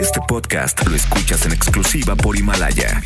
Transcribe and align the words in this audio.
Este 0.00 0.20
podcast 0.26 0.86
lo 0.88 0.96
escuchas 0.96 1.46
en 1.46 1.52
exclusiva 1.52 2.16
por 2.16 2.36
Himalaya. 2.36 3.00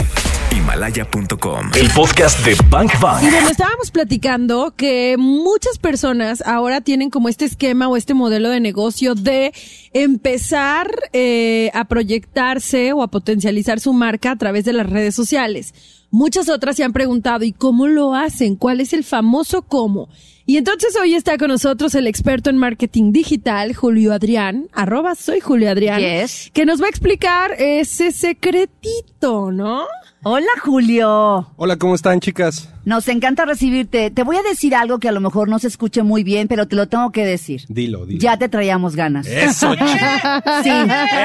Himalaya.com. 0.51 1.71
El 1.79 1.91
podcast 1.91 2.45
de 2.47 2.57
Bank 2.71 2.93
Bank. 3.01 3.23
Y 3.23 3.31
bueno, 3.31 3.49
estábamos 3.49 3.91
platicando 3.91 4.73
que 4.77 5.17
muchas 5.19 5.79
personas 5.79 6.43
ahora 6.47 6.81
tienen 6.81 7.11
como 7.11 7.29
este 7.29 7.45
esquema 7.45 7.89
o 7.89 7.97
este 7.97 8.15
modelo 8.15 8.49
de 8.49 8.61
negocio 8.61 9.15
de 9.15 9.53
empezar 9.93 10.91
eh, 11.13 11.71
a 11.75 11.85
proyectarse 11.85 12.93
o 12.93 13.03
a 13.03 13.09
potencializar 13.09 13.81
su 13.81 13.93
marca 13.93 14.31
a 14.31 14.37
través 14.37 14.65
de 14.65 14.73
las 14.73 14.89
redes 14.89 15.15
sociales. 15.15 15.75
Muchas 16.11 16.49
otras 16.49 16.77
se 16.77 16.85
han 16.85 16.95
preguntado, 16.95 17.45
¿y 17.45 17.53
cómo 17.53 17.87
lo 17.87 18.15
hacen? 18.15 18.57
¿Cuál 18.57 18.81
es 18.81 18.95
el 18.95 19.05
famoso 19.05 19.63
cómo? 19.63 20.09
Y 20.51 20.57
entonces 20.57 20.97
hoy 20.99 21.15
está 21.15 21.37
con 21.37 21.49
nosotros 21.49 21.95
el 21.95 22.07
experto 22.07 22.49
en 22.49 22.57
marketing 22.57 23.13
digital, 23.13 23.75
Julio 23.75 24.15
Adrián, 24.15 24.67
arroba 24.73 25.15
soy 25.15 25.41
Julio 25.41 25.71
Adrián, 25.71 26.01
Yes. 26.01 26.51
que 26.55 26.65
nos 26.65 26.81
va 26.81 26.87
a 26.87 26.89
explicar 26.89 27.51
ese 27.59 28.13
secretito, 28.13 29.53
¿no? 29.53 29.83
Hola 30.23 30.47
Julio. 30.65 31.51
Hola, 31.57 31.77
¿cómo 31.77 31.95
están, 31.95 32.21
chicas? 32.21 32.73
Nos 32.87 33.09
encanta 33.09 33.45
recibirte. 33.45 34.11
Te 34.11 34.23
voy 34.23 34.37
a 34.37 34.43
decir 34.43 34.75
algo 34.75 34.99
que 34.99 35.11
a 35.11 35.13
lo 35.13 35.21
mejor 35.21 35.51
no 35.51 35.59
se 35.59 35.69
escuche 35.69 36.03
muy 36.03 36.25
bien, 36.25 36.49
pero 36.49 36.67
te 36.67 36.77
lo 36.77 36.89
tengo 36.89 37.13
que 37.13 37.27
decir. 37.27 37.65
Dilo, 37.69 38.07
dilo. 38.07 38.19
Ya 38.19 38.39
te 38.39 38.49
traíamos 38.49 38.97
ganas. 38.97 39.27
Eso. 39.27 39.75
Sí. 40.65 40.71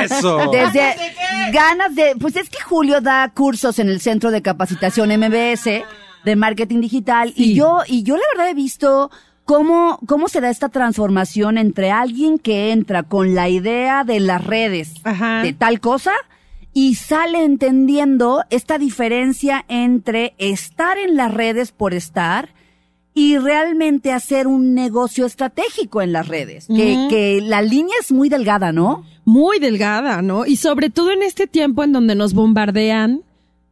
Eso. 0.04 0.52
Desde 0.52 0.96
ganas 1.54 1.96
de, 1.96 2.18
pues 2.20 2.36
es 2.36 2.50
que 2.50 2.62
Julio 2.62 3.00
da 3.00 3.32
cursos 3.34 3.80
en 3.80 3.88
el 3.88 4.02
Centro 4.02 4.32
de 4.32 4.42
Capacitación 4.42 5.18
MBS 5.18 5.82
de 6.26 6.36
Marketing 6.36 6.82
Digital 6.82 7.34
y 7.36 7.54
yo, 7.54 7.80
y 7.88 8.04
yo 8.04 8.16
la 8.16 8.24
verdad 8.34 8.50
he 8.50 8.54
visto 8.54 9.12
cómo, 9.46 10.00
cómo 10.08 10.28
se 10.28 10.42
da 10.42 10.50
esta 10.50 10.70
transformación 10.70 11.58
entre 11.58 11.92
alguien 11.92 12.40
que 12.40 12.72
entra 12.72 13.04
con 13.04 13.36
la 13.36 13.50
idea 13.50 14.04
de 14.04 14.20
las 14.20 14.44
redes 14.44 14.94
Ajá. 15.04 15.42
de 15.44 15.54
tal 15.54 15.80
cosa 15.80 16.14
y 16.74 16.96
sale 16.96 17.44
entendiendo 17.44 18.44
esta 18.50 18.78
diferencia 18.78 19.66
entre 19.68 20.34
estar 20.38 20.98
en 20.98 21.16
las 21.16 21.34
redes 21.34 21.72
por 21.72 21.94
estar 21.94 22.50
y 23.14 23.38
realmente 23.38 24.12
hacer 24.12 24.48
un 24.48 24.74
negocio 24.74 25.28
estratégico 25.28 26.02
en 26.02 26.14
las 26.14 26.28
redes. 26.28 26.66
que, 26.68 27.08
que 27.10 27.42
la 27.44 27.62
línea 27.62 27.96
es 28.02 28.12
muy 28.12 28.28
delgada, 28.28 28.72
¿no? 28.72 29.04
muy 29.26 29.60
delgada, 29.60 30.22
¿no? 30.22 30.46
Y 30.46 30.58
sobre 30.58 30.90
todo 30.90 31.12
en 31.12 31.24
este 31.24 31.48
tiempo 31.48 31.84
en 31.84 31.94
donde 31.94 32.16
nos 32.16 32.34
bombardean 32.34 33.22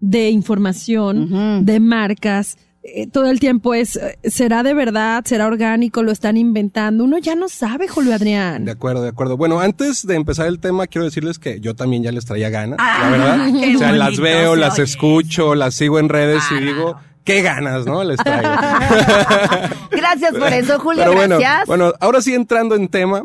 de 0.02 0.30
información, 0.30 1.64
de 1.66 1.80
marcas, 1.80 2.58
eh, 2.84 3.06
todo 3.06 3.30
el 3.30 3.40
tiempo 3.40 3.76
es, 3.76 3.96
eh, 3.96 4.18
¿será 4.24 4.64
de 4.64 4.74
verdad? 4.74 5.24
¿Será 5.26 5.46
orgánico? 5.46 6.02
¿Lo 6.02 6.12
están 6.12 6.36
inventando? 6.36 7.04
Uno 7.04 7.20
ya 7.20 7.36
no 7.36 7.48
sabe, 7.48 7.88
Julio 7.88 8.16
Adrián. 8.16 8.66
De 8.66 8.72
acuerdo, 8.72 9.04
de 9.04 9.10
acuerdo. 9.10 9.38
Bueno, 9.38 9.60
antes 9.60 10.06
de 10.08 10.16
empezar 10.16 10.48
el 10.48 10.60
tema, 10.60 10.88
quiero 10.88 11.06
decirles 11.06 11.38
que 11.38 11.60
yo 11.60 11.76
también 11.76 12.02
ya 12.02 12.12
les 12.12 12.26
traía 12.26 12.50
ganas, 12.50 12.80
Ah, 12.82 13.00
la 13.04 13.10
verdad. 13.12 13.48
qué 13.60 13.76
o 13.76 13.80
sea, 13.80 13.92
las 13.92 14.20
veo, 14.20 14.56
se 14.56 14.60
las 14.60 14.74
oye. 14.74 14.84
escucho, 14.84 15.54
las 15.54 15.76
sigo 15.76 16.00
en 16.00 16.10
redes 16.10 16.42
y 16.50 16.56
Ah, 16.56 16.60
digo, 16.60 16.96
qué 17.24 17.44
ganas, 17.44 17.86
¿no? 17.86 18.04
Les 18.04 18.18
traigo. 18.18 18.50
Gracias 19.92 20.34
por 20.34 20.52
eso, 20.52 20.80
Julio, 20.80 21.04
Pero 21.04 21.14
bueno, 21.14 21.38
gracias. 21.38 21.68
bueno, 21.68 21.94
ahora 22.00 22.22
sí 22.22 22.34
entrando 22.34 22.74
en 22.76 22.88
tema, 22.88 23.22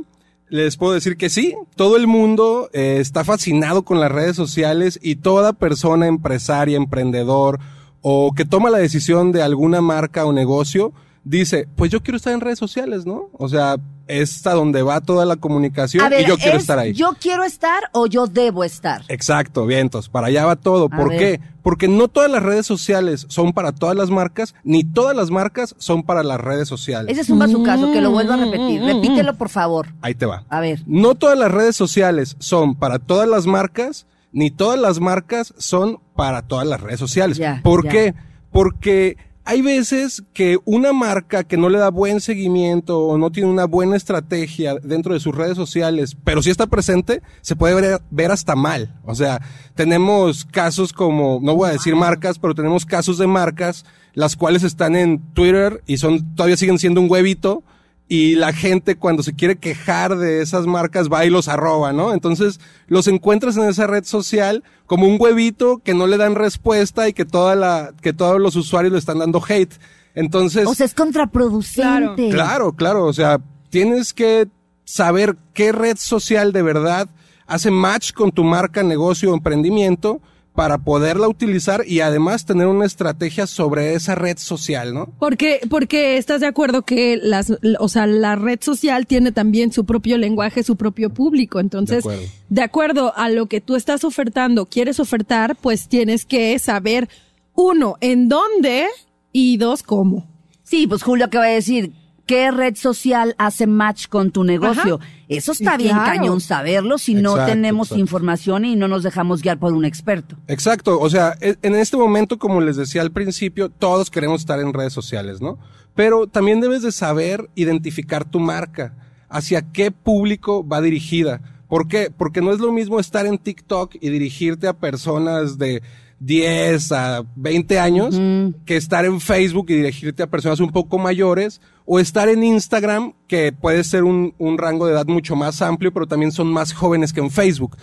les 0.48 0.76
puedo 0.76 0.92
decir 0.92 1.16
que 1.16 1.28
sí, 1.28 1.54
todo 1.74 1.96
el 1.96 2.06
mundo 2.06 2.70
eh, 2.72 2.98
está 3.00 3.24
fascinado 3.24 3.84
con 3.84 4.00
las 4.00 4.12
redes 4.12 4.36
sociales 4.36 4.98
y 5.02 5.16
toda 5.16 5.52
persona 5.52 6.06
empresaria, 6.06 6.76
emprendedor 6.76 7.58
o 8.02 8.32
que 8.34 8.44
toma 8.44 8.70
la 8.70 8.78
decisión 8.78 9.32
de 9.32 9.42
alguna 9.42 9.80
marca 9.80 10.24
o 10.24 10.32
negocio 10.32 10.92
dice, 11.24 11.68
pues 11.74 11.90
yo 11.90 12.02
quiero 12.02 12.16
estar 12.16 12.32
en 12.32 12.40
redes 12.40 12.58
sociales, 12.58 13.04
¿no? 13.04 13.30
O 13.32 13.48
sea, 13.48 13.76
es 14.06 14.46
a 14.46 14.52
donde 14.52 14.82
va 14.82 15.00
toda 15.00 15.24
la 15.24 15.36
comunicación 15.36 16.08
ver, 16.10 16.22
y 16.22 16.26
yo 16.26 16.36
quiero 16.36 16.56
¿es 16.56 16.62
estar 16.62 16.78
ahí. 16.78 16.92
Yo 16.92 17.14
quiero 17.20 17.44
estar 17.44 17.84
o 17.92 18.06
yo 18.06 18.26
debo 18.26 18.64
estar. 18.64 19.02
Exacto, 19.08 19.66
vientos, 19.66 20.08
para 20.08 20.28
allá 20.28 20.44
va 20.46 20.56
todo. 20.56 20.86
A 20.86 20.96
¿Por 20.96 21.10
ver. 21.10 21.18
qué? 21.18 21.40
Porque 21.62 21.88
no 21.88 22.06
todas 22.08 22.30
las 22.30 22.42
redes 22.42 22.64
sociales 22.66 23.26
son 23.28 23.52
para 23.52 23.72
todas 23.72 23.96
las 23.96 24.10
marcas, 24.10 24.54
ni 24.62 24.84
todas 24.84 25.16
las 25.16 25.30
marcas 25.30 25.74
son 25.78 26.04
para 26.04 26.22
las 26.22 26.40
redes 26.40 26.68
sociales. 26.68 27.10
Ese 27.10 27.22
es 27.22 27.30
un 27.30 27.40
bazucazo, 27.40 27.90
que 27.92 28.00
lo 28.00 28.10
vuelvo 28.12 28.34
a 28.34 28.36
Mm, 28.36 28.44
repetir. 28.44 28.82
Repítelo, 28.82 29.34
por 29.36 29.48
favor. 29.48 29.88
Ahí 30.02 30.14
te 30.14 30.26
va. 30.26 30.44
A 30.48 30.60
ver. 30.60 30.82
No 30.86 31.16
todas 31.16 31.36
las 31.38 31.50
redes 31.50 31.74
sociales 31.74 32.36
son 32.38 32.76
para 32.76 32.98
todas 33.00 33.28
las 33.28 33.46
marcas, 33.46 34.06
ni 34.32 34.50
todas 34.52 34.78
las 34.78 35.00
marcas 35.00 35.54
son 35.58 35.98
para 36.14 36.42
todas 36.42 36.66
las 36.68 36.80
redes 36.80 37.00
sociales. 37.00 37.38
Ya, 37.38 37.60
¿Por 37.64 37.84
ya. 37.84 37.90
qué? 37.90 38.14
Porque 38.52 39.16
hay 39.46 39.62
veces 39.62 40.24
que 40.34 40.58
una 40.64 40.92
marca 40.92 41.44
que 41.44 41.56
no 41.56 41.68
le 41.68 41.78
da 41.78 41.90
buen 41.90 42.20
seguimiento 42.20 42.98
o 42.98 43.16
no 43.16 43.30
tiene 43.30 43.48
una 43.48 43.64
buena 43.64 43.96
estrategia 43.96 44.74
dentro 44.82 45.14
de 45.14 45.20
sus 45.20 45.32
redes 45.32 45.56
sociales, 45.56 46.16
pero 46.24 46.42
sí 46.42 46.50
está 46.50 46.66
presente, 46.66 47.22
se 47.42 47.54
puede 47.54 47.80
ver, 47.80 48.02
ver 48.10 48.32
hasta 48.32 48.56
mal. 48.56 48.92
O 49.04 49.14
sea, 49.14 49.40
tenemos 49.76 50.44
casos 50.44 50.92
como, 50.92 51.38
no 51.40 51.54
voy 51.54 51.70
a 51.70 51.72
decir 51.72 51.94
marcas, 51.94 52.40
pero 52.40 52.56
tenemos 52.56 52.84
casos 52.84 53.18
de 53.18 53.28
marcas 53.28 53.84
las 54.14 54.34
cuales 54.34 54.64
están 54.64 54.96
en 54.96 55.20
Twitter 55.32 55.80
y 55.86 55.98
son, 55.98 56.34
todavía 56.34 56.56
siguen 56.56 56.80
siendo 56.80 57.00
un 57.00 57.08
huevito 57.08 57.62
y 58.08 58.36
la 58.36 58.52
gente 58.52 58.96
cuando 58.96 59.22
se 59.22 59.34
quiere 59.34 59.56
quejar 59.56 60.16
de 60.16 60.40
esas 60.40 60.66
marcas 60.66 61.08
va 61.12 61.24
y 61.24 61.30
los 61.30 61.48
arroba, 61.48 61.92
¿no? 61.92 62.12
Entonces 62.12 62.60
los 62.86 63.08
encuentras 63.08 63.56
en 63.56 63.64
esa 63.64 63.86
red 63.86 64.04
social 64.04 64.62
como 64.86 65.06
un 65.06 65.16
huevito 65.20 65.78
que 65.78 65.94
no 65.94 66.06
le 66.06 66.16
dan 66.16 66.36
respuesta 66.36 67.08
y 67.08 67.12
que 67.12 67.24
toda 67.24 67.56
la, 67.56 67.92
que 68.00 68.12
todos 68.12 68.40
los 68.40 68.54
usuarios 68.54 68.92
le 68.92 68.98
están 68.98 69.18
dando 69.18 69.42
hate. 69.46 69.74
Entonces, 70.14 70.66
O 70.66 70.74
sea, 70.74 70.86
es 70.86 70.94
contraproducente. 70.94 72.30
claro, 72.30 72.72
claro, 72.72 73.04
o 73.06 73.12
sea, 73.12 73.40
tienes 73.70 74.14
que 74.14 74.48
saber 74.84 75.36
qué 75.52 75.72
red 75.72 75.96
social 75.98 76.52
de 76.52 76.62
verdad 76.62 77.08
hace 77.46 77.70
match 77.70 78.12
con 78.12 78.30
tu 78.30 78.44
marca, 78.44 78.82
negocio 78.82 79.32
o 79.32 79.34
emprendimiento 79.34 80.20
para 80.56 80.78
poderla 80.78 81.28
utilizar 81.28 81.84
y 81.86 82.00
además 82.00 82.44
tener 82.46 82.66
una 82.66 82.86
estrategia 82.86 83.46
sobre 83.46 83.94
esa 83.94 84.16
red 84.16 84.38
social, 84.38 84.92
¿no? 84.92 85.12
Porque, 85.20 85.60
porque 85.70 86.16
estás 86.16 86.40
de 86.40 86.48
acuerdo 86.48 86.82
que 86.82 87.16
las, 87.22 87.52
o 87.78 87.88
sea, 87.88 88.06
la 88.06 88.34
red 88.34 88.58
social 88.60 89.06
tiene 89.06 89.30
también 89.30 89.70
su 89.72 89.84
propio 89.84 90.18
lenguaje, 90.18 90.64
su 90.64 90.74
propio 90.76 91.10
público. 91.10 91.60
Entonces, 91.60 92.02
De 92.02 92.10
acuerdo. 92.10 92.26
de 92.48 92.62
acuerdo 92.62 93.12
a 93.16 93.28
lo 93.28 93.46
que 93.46 93.60
tú 93.60 93.76
estás 93.76 94.02
ofertando, 94.02 94.66
quieres 94.66 94.98
ofertar, 94.98 95.56
pues 95.60 95.88
tienes 95.88 96.24
que 96.24 96.58
saber, 96.58 97.08
uno, 97.54 97.96
en 98.00 98.28
dónde 98.28 98.86
y 99.32 99.58
dos, 99.58 99.82
cómo. 99.82 100.26
Sí, 100.62 100.86
pues 100.86 101.02
Julio, 101.02 101.30
¿qué 101.30 101.38
va 101.38 101.44
a 101.44 101.48
decir? 101.48 101.92
¿Qué 102.26 102.50
red 102.50 102.74
social 102.74 103.36
hace 103.38 103.68
match 103.68 104.08
con 104.08 104.32
tu 104.32 104.42
negocio? 104.42 104.98
Eso 105.28 105.52
está 105.52 105.76
bien 105.76 105.96
claro. 105.96 106.18
cañón 106.18 106.40
saberlo 106.40 106.98
si 106.98 107.14
no 107.14 107.36
tenemos 107.46 107.88
exacto. 107.88 108.00
información 108.00 108.64
y 108.64 108.74
no 108.74 108.88
nos 108.88 109.04
dejamos 109.04 109.42
guiar 109.42 109.58
por 109.58 109.72
un 109.72 109.84
experto. 109.84 110.36
Exacto, 110.48 110.98
o 110.98 111.08
sea, 111.08 111.36
e- 111.40 111.56
en 111.62 111.76
este 111.76 111.96
momento, 111.96 112.38
como 112.38 112.60
les 112.60 112.76
decía 112.76 113.02
al 113.02 113.12
principio, 113.12 113.68
todos 113.68 114.10
queremos 114.10 114.40
estar 114.40 114.58
en 114.58 114.72
redes 114.72 114.92
sociales, 114.92 115.40
¿no? 115.40 115.58
Pero 115.94 116.26
también 116.26 116.60
debes 116.60 116.82
de 116.82 116.90
saber 116.90 117.48
identificar 117.54 118.24
tu 118.24 118.40
marca, 118.40 118.94
hacia 119.28 119.62
qué 119.62 119.90
público 119.92 120.66
va 120.66 120.80
dirigida. 120.80 121.40
¿Por 121.68 121.88
qué? 121.88 122.12
Porque 122.16 122.40
no 122.40 122.52
es 122.52 122.58
lo 122.58 122.72
mismo 122.72 123.00
estar 123.00 123.26
en 123.26 123.38
TikTok 123.38 123.96
y 124.00 124.10
dirigirte 124.10 124.68
a 124.68 124.72
personas 124.72 125.58
de 125.58 125.82
10 126.20 126.92
a 126.92 127.24
20 127.36 127.78
años 127.78 128.18
que 128.64 128.76
estar 128.76 129.04
en 129.04 129.20
Facebook 129.20 129.66
y 129.68 129.74
dirigirte 129.74 130.22
a 130.22 130.28
personas 130.28 130.60
un 130.60 130.70
poco 130.70 130.98
mayores 130.98 131.60
o 131.86 131.98
estar 132.00 132.28
en 132.28 132.42
Instagram 132.44 133.12
que 133.28 133.52
puede 133.52 133.82
ser 133.84 134.04
un, 134.04 134.34
un 134.38 134.58
rango 134.58 134.86
de 134.86 134.92
edad 134.92 135.06
mucho 135.06 135.36
más 135.36 135.62
amplio, 135.62 135.92
pero 135.92 136.06
también 136.06 136.32
son 136.32 136.48
más 136.52 136.72
jóvenes 136.74 137.12
que 137.12 137.20
en 137.20 137.30
Facebook. 137.30 137.76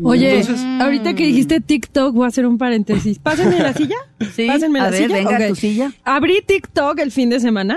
Oye, 0.00 0.38
Entonces- 0.40 0.64
ahorita 0.80 1.14
que 1.14 1.26
dijiste 1.26 1.60
TikTok, 1.60 2.14
voy 2.14 2.24
a 2.24 2.28
hacer 2.28 2.46
un 2.46 2.56
paréntesis. 2.56 3.18
Pásenme 3.22 3.58
la 3.58 3.74
silla. 3.74 3.96
Sí, 4.34 4.46
Pásenme 4.46 4.78
a 4.80 4.84
la 4.84 4.90
ver, 4.90 5.02
silla. 5.08 5.14
venga, 5.16 5.48
tu 5.48 5.56
silla. 5.56 5.92
Abrí 6.04 6.40
TikTok 6.46 7.00
el 7.00 7.10
fin 7.10 7.30
de 7.30 7.40
semana. 7.40 7.76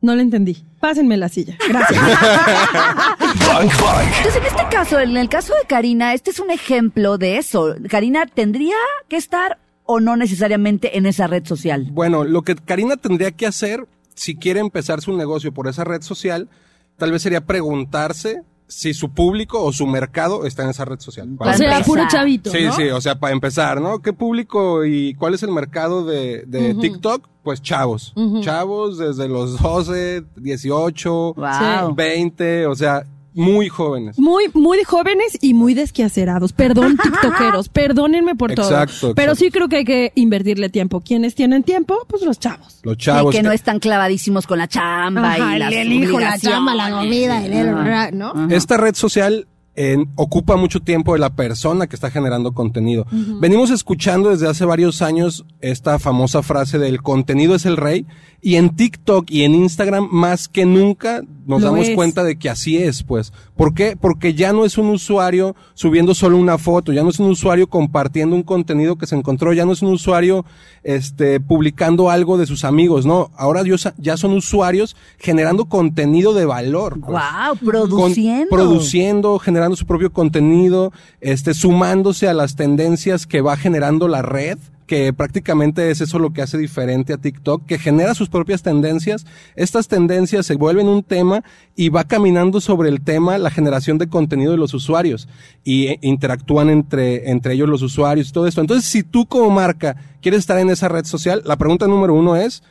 No 0.00 0.14
le 0.14 0.22
entendí. 0.22 0.62
Pásenme 0.80 1.16
la 1.16 1.28
silla. 1.28 1.56
Gracias. 1.68 2.00
Entonces, 3.20 4.36
en 4.36 4.44
este 4.44 4.62
caso, 4.70 5.00
en 5.00 5.16
el 5.16 5.28
caso 5.28 5.54
de 5.60 5.66
Karina, 5.66 6.14
este 6.14 6.30
es 6.30 6.38
un 6.40 6.50
ejemplo 6.50 7.18
de 7.18 7.38
eso. 7.38 7.74
Karina 7.88 8.26
tendría 8.26 8.76
que 9.08 9.16
estar 9.16 9.58
o 9.84 10.00
no 10.00 10.16
necesariamente 10.16 10.96
en 10.98 11.06
esa 11.06 11.26
red 11.26 11.44
social. 11.46 11.88
Bueno, 11.90 12.24
lo 12.24 12.42
que 12.42 12.54
Karina 12.54 12.96
tendría 12.96 13.30
que 13.32 13.46
hacer, 13.46 13.86
si 14.14 14.36
quiere 14.36 14.60
empezar 14.60 15.00
su 15.00 15.16
negocio 15.16 15.52
por 15.52 15.68
esa 15.68 15.84
red 15.84 16.02
social, 16.02 16.48
tal 16.96 17.12
vez 17.12 17.22
sería 17.22 17.44
preguntarse 17.44 18.42
si 18.66 18.94
su 18.94 19.10
público 19.12 19.62
o 19.62 19.72
su 19.72 19.86
mercado 19.86 20.46
está 20.46 20.62
en 20.64 20.70
esa 20.70 20.84
red 20.86 20.98
social. 20.98 21.28
o 21.34 21.36
Para 21.36 21.56
sea, 21.56 21.66
empezar. 21.66 21.84
puro 21.86 22.02
chavito. 22.08 22.50
Sí, 22.50 22.64
¿no? 22.64 22.72
sí, 22.74 22.82
o 22.88 23.00
sea, 23.00 23.18
para 23.20 23.32
empezar, 23.34 23.80
¿no? 23.80 24.00
¿Qué 24.00 24.12
público 24.14 24.84
y 24.86 25.14
cuál 25.14 25.34
es 25.34 25.42
el 25.42 25.50
mercado 25.52 26.04
de, 26.06 26.44
de 26.46 26.74
TikTok? 26.74 27.28
Pues 27.42 27.60
chavos. 27.60 28.14
Chavos 28.40 28.96
desde 28.96 29.28
los 29.28 29.60
12, 29.60 30.24
18, 30.36 31.34
Wow. 31.34 31.94
20, 31.94 32.66
o 32.66 32.74
sea, 32.74 33.04
muy 33.34 33.68
jóvenes. 33.68 34.18
Muy, 34.18 34.44
muy 34.54 34.84
jóvenes 34.84 35.36
y 35.40 35.54
muy 35.54 35.74
desquacerados. 35.74 36.52
Perdón, 36.52 36.96
tiktokeros. 37.02 37.68
Perdónenme 37.68 38.34
por 38.36 38.54
todo. 38.54 38.66
Exacto, 38.70 39.14
Pero 39.14 39.34
sí 39.34 39.50
creo 39.50 39.68
que 39.68 39.76
hay 39.76 39.84
que 39.84 40.12
invertirle 40.14 40.68
tiempo. 40.68 41.00
¿Quienes 41.00 41.34
tienen 41.34 41.62
tiempo? 41.64 41.98
Pues 42.08 42.22
los 42.22 42.38
chavos. 42.38 42.80
Los 42.82 42.96
chavos. 42.96 43.34
que 43.34 43.42
no 43.42 43.52
están 43.52 43.80
clavadísimos 43.80 44.46
con 44.46 44.58
la 44.58 44.68
chamba 44.68 45.34
Ajá, 45.34 45.56
y 45.56 45.58
las 45.58 45.72
el 45.72 45.92
hijo, 45.92 46.18
la 46.20 46.38
chamba, 46.38 46.74
la 46.74 46.90
comida, 46.90 47.44
el- 47.44 47.68
Ajá. 47.68 48.10
¿no? 48.12 48.30
Ajá. 48.30 48.46
Esta 48.50 48.76
red 48.76 48.94
social 48.94 49.46
en- 49.76 50.08
ocupa 50.14 50.56
mucho 50.56 50.80
tiempo 50.80 51.14
de 51.14 51.18
la 51.18 51.30
persona 51.34 51.88
que 51.88 51.96
está 51.96 52.10
generando 52.10 52.52
contenido. 52.52 53.06
Venimos 53.10 53.70
escuchando 53.70 54.30
desde 54.30 54.48
hace 54.48 54.64
varios 54.64 55.02
años 55.02 55.44
esta 55.60 55.98
famosa 55.98 56.42
frase 56.42 56.78
del 56.78 57.02
contenido 57.02 57.56
es 57.56 57.66
el 57.66 57.76
rey 57.76 58.06
y 58.46 58.56
en 58.56 58.76
TikTok 58.76 59.30
y 59.30 59.44
en 59.44 59.54
Instagram 59.54 60.06
más 60.12 60.48
que 60.48 60.66
nunca 60.66 61.22
nos 61.46 61.62
Lo 61.62 61.68
damos 61.68 61.88
es. 61.88 61.94
cuenta 61.94 62.22
de 62.24 62.36
que 62.38 62.50
así 62.50 62.76
es, 62.76 63.02
pues. 63.02 63.32
¿Por 63.56 63.72
qué? 63.74 63.96
Porque 63.98 64.34
ya 64.34 64.52
no 64.52 64.64
es 64.66 64.76
un 64.78 64.88
usuario 64.90 65.56
subiendo 65.74 66.14
solo 66.14 66.36
una 66.36 66.58
foto, 66.58 66.92
ya 66.92 67.02
no 67.02 67.08
es 67.10 67.18
un 67.18 67.30
usuario 67.30 67.68
compartiendo 67.68 68.36
un 68.36 68.42
contenido 68.42 68.96
que 68.96 69.06
se 69.06 69.16
encontró, 69.16 69.52
ya 69.54 69.64
no 69.64 69.72
es 69.72 69.80
un 69.82 69.92
usuario 69.92 70.44
este 70.82 71.40
publicando 71.40 72.10
algo 72.10 72.36
de 72.36 72.46
sus 72.46 72.64
amigos, 72.64 73.06
no, 73.06 73.30
ahora 73.36 73.62
ya 73.98 74.16
son 74.18 74.32
usuarios 74.32 74.94
generando 75.18 75.64
contenido 75.66 76.34
de 76.34 76.44
valor. 76.44 77.00
pues. 77.00 77.12
Wow, 77.12 77.56
Con- 77.58 77.58
produciendo. 77.68 78.48
produciendo, 78.50 79.38
generando 79.38 79.76
su 79.76 79.86
propio 79.86 80.12
contenido, 80.12 80.92
este, 81.20 81.54
sumándose 81.54 82.28
a 82.28 82.34
las 82.34 82.56
tendencias 82.56 83.26
que 83.26 83.40
va 83.40 83.56
generando 83.56 84.06
la 84.08 84.20
red, 84.22 84.58
que 84.86 85.12
prácticamente 85.12 85.90
es 85.90 86.00
eso 86.00 86.18
lo 86.18 86.32
que 86.32 86.42
hace 86.42 86.58
diferente 86.58 87.12
a 87.12 87.18
TikTok, 87.18 87.64
que 87.66 87.78
genera 87.78 88.14
sus 88.14 88.28
propias 88.28 88.62
tendencias. 88.62 89.26
Estas 89.56 89.88
tendencias 89.88 90.46
se 90.46 90.56
vuelven 90.56 90.88
un 90.88 91.02
tema 91.02 91.42
y 91.74 91.88
va 91.88 92.04
caminando 92.04 92.60
sobre 92.60 92.88
el 92.88 93.00
tema 93.00 93.38
la 93.38 93.50
generación 93.50 93.98
de 93.98 94.08
contenido 94.08 94.52
de 94.52 94.58
los 94.58 94.74
usuarios 94.74 95.28
y 95.62 95.86
eh, 95.86 95.98
interactúan 96.02 96.70
entre, 96.70 97.30
entre 97.30 97.54
ellos 97.54 97.68
los 97.68 97.82
usuarios 97.82 98.28
y 98.28 98.32
todo 98.32 98.46
esto. 98.46 98.60
Entonces, 98.60 98.88
si 98.88 99.02
tú 99.02 99.26
como 99.26 99.50
marca 99.50 99.96
quieres 100.20 100.40
estar 100.40 100.58
en 100.58 100.70
esa 100.70 100.88
red 100.88 101.04
social, 101.04 101.42
la 101.44 101.56
pregunta 101.56 101.86
número 101.86 102.14
uno 102.14 102.36
es, 102.36 102.62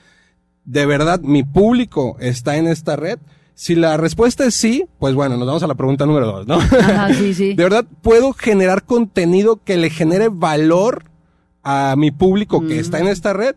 ¿de 0.65 0.85
verdad 0.85 1.19
mi 1.21 1.43
público 1.43 2.17
está 2.19 2.57
en 2.57 2.67
esta 2.67 2.95
red? 2.95 3.19
Si 3.55 3.75
la 3.75 3.97
respuesta 3.97 4.45
es 4.45 4.55
sí, 4.55 4.85
pues 4.97 5.13
bueno, 5.13 5.37
nos 5.37 5.45
vamos 5.45 5.63
a 5.63 5.67
la 5.67 5.75
pregunta 5.75 6.07
número 6.07 6.25
dos, 6.25 6.47
¿no? 6.47 6.55
Ajá, 6.55 7.13
sí, 7.13 7.33
sí. 7.35 7.53
¿De 7.55 7.63
verdad 7.63 7.85
puedo 8.01 8.33
generar 8.33 8.83
contenido 8.83 9.59
que 9.63 9.77
le 9.77 9.91
genere 9.91 10.29
valor 10.29 11.03
a 11.63 11.95
mi 11.97 12.11
público 12.11 12.65
que 12.65 12.79
está 12.79 12.99
en 12.99 13.07
esta 13.07 13.33
red? 13.33 13.55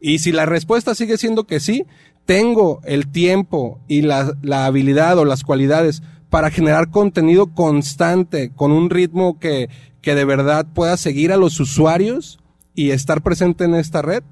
Y 0.00 0.20
si 0.20 0.32
la 0.32 0.46
respuesta 0.46 0.94
sigue 0.94 1.18
siendo 1.18 1.44
que 1.44 1.60
sí, 1.60 1.84
tengo 2.24 2.80
el 2.84 3.08
tiempo 3.10 3.80
y 3.88 4.02
la, 4.02 4.34
la 4.42 4.66
habilidad 4.66 5.18
o 5.18 5.24
las 5.24 5.44
cualidades 5.44 6.02
para 6.30 6.50
generar 6.50 6.90
contenido 6.90 7.54
constante 7.54 8.50
con 8.54 8.70
un 8.70 8.90
ritmo 8.90 9.38
que, 9.38 9.68
que 10.02 10.14
de 10.14 10.24
verdad 10.24 10.66
pueda 10.74 10.96
seguir 10.96 11.32
a 11.32 11.36
los 11.36 11.58
usuarios 11.58 12.38
y 12.74 12.90
estar 12.90 13.22
presente 13.22 13.64
en 13.64 13.74
esta 13.74 14.02
red, 14.02 14.22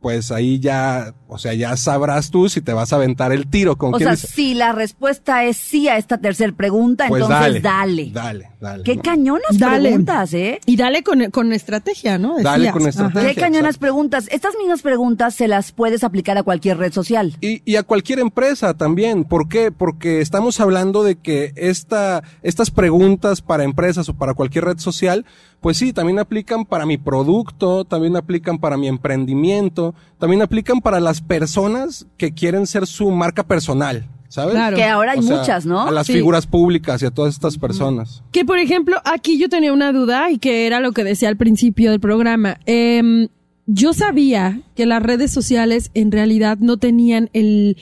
pues 0.00 0.32
ahí 0.32 0.58
ya, 0.60 1.14
o 1.28 1.36
sea, 1.36 1.52
ya 1.52 1.76
sabrás 1.76 2.30
tú 2.30 2.48
si 2.48 2.62
te 2.62 2.72
vas 2.72 2.92
a 2.92 2.96
aventar 2.96 3.32
el 3.32 3.46
tiro 3.48 3.76
con 3.76 3.94
O 3.94 3.98
quien 3.98 4.08
sea, 4.08 4.16
dice, 4.16 4.26
si 4.28 4.54
la 4.54 4.72
respuesta 4.72 5.44
es 5.44 5.58
sí 5.58 5.88
a 5.88 5.98
esta 5.98 6.18
tercera 6.18 6.52
pregunta, 6.52 7.06
pues 7.08 7.22
entonces 7.22 7.62
dale, 7.62 8.10
dale. 8.10 8.10
dale, 8.12 8.50
dale. 8.60 8.82
Qué 8.82 8.96
¿no? 8.96 9.02
cañonas 9.02 9.58
Dale. 9.58 9.88
preguntas, 9.90 10.32
¿eh? 10.32 10.60
Y 10.64 10.76
dale 10.76 11.02
con, 11.02 11.30
con 11.30 11.52
estrategia, 11.52 12.18
¿no? 12.18 12.36
Dale 12.42 12.72
con 12.72 12.86
estrategia. 12.88 13.28
Qué 13.28 13.40
cañonas 13.40 13.70
exacto. 13.70 13.80
preguntas. 13.80 14.28
Estas 14.30 14.54
mismas 14.56 14.80
preguntas 14.80 15.34
se 15.34 15.48
las 15.48 15.72
puedes 15.72 16.02
aplicar 16.02 16.38
a 16.38 16.42
cualquier 16.42 16.78
red 16.78 16.92
social. 16.92 17.36
Y, 17.42 17.62
y 17.70 17.76
a 17.76 17.82
cualquier 17.82 18.20
empresa 18.20 18.74
también. 18.74 19.24
¿Por 19.24 19.48
qué? 19.48 19.70
Porque 19.70 20.22
estamos 20.22 20.60
hablando 20.60 21.04
de 21.04 21.16
que 21.16 21.52
esta, 21.56 22.22
estas 22.42 22.70
preguntas 22.70 23.42
para 23.42 23.64
empresas 23.64 24.08
o 24.08 24.14
para 24.14 24.32
cualquier 24.32 24.64
red 24.64 24.78
social, 24.78 25.26
pues 25.60 25.76
sí, 25.76 25.92
también 25.92 26.18
aplican 26.18 26.64
para 26.64 26.86
mi 26.86 26.96
producto, 26.96 27.84
también 27.84 28.16
aplican 28.16 28.58
para 28.58 28.76
mi 28.78 28.88
emprendimiento, 28.88 29.89
también 30.18 30.42
aplican 30.42 30.80
para 30.80 31.00
las 31.00 31.20
personas 31.20 32.06
que 32.16 32.32
quieren 32.32 32.66
ser 32.66 32.86
su 32.86 33.10
marca 33.10 33.42
personal, 33.44 34.08
¿sabes? 34.28 34.54
Claro. 34.54 34.76
Que 34.76 34.84
ahora 34.84 35.12
hay 35.12 35.18
O 35.18 35.22
sea, 35.22 35.36
muchas, 35.38 35.66
¿no? 35.66 35.86
A 35.86 35.90
las 35.90 36.06
Sí. 36.06 36.12
figuras 36.14 36.46
públicas 36.46 37.02
y 37.02 37.06
a 37.06 37.10
todas 37.10 37.34
estas 37.34 37.58
personas. 37.58 38.22
Que 38.32 38.44
por 38.44 38.58
ejemplo, 38.58 38.96
aquí 39.04 39.38
yo 39.38 39.48
tenía 39.48 39.72
una 39.72 39.92
duda 39.92 40.30
y 40.30 40.38
que 40.38 40.66
era 40.66 40.80
lo 40.80 40.92
que 40.92 41.04
decía 41.04 41.28
al 41.28 41.36
principio 41.36 41.90
del 41.90 42.00
programa. 42.00 42.58
Em, 42.66 43.28
yo 43.66 43.92
sabía 43.92 44.60
que 44.74 44.86
las 44.86 45.02
redes 45.02 45.30
sociales 45.30 45.90
en 45.94 46.10
realidad 46.10 46.58
no 46.58 46.76
tenían 46.76 47.30
el, 47.32 47.76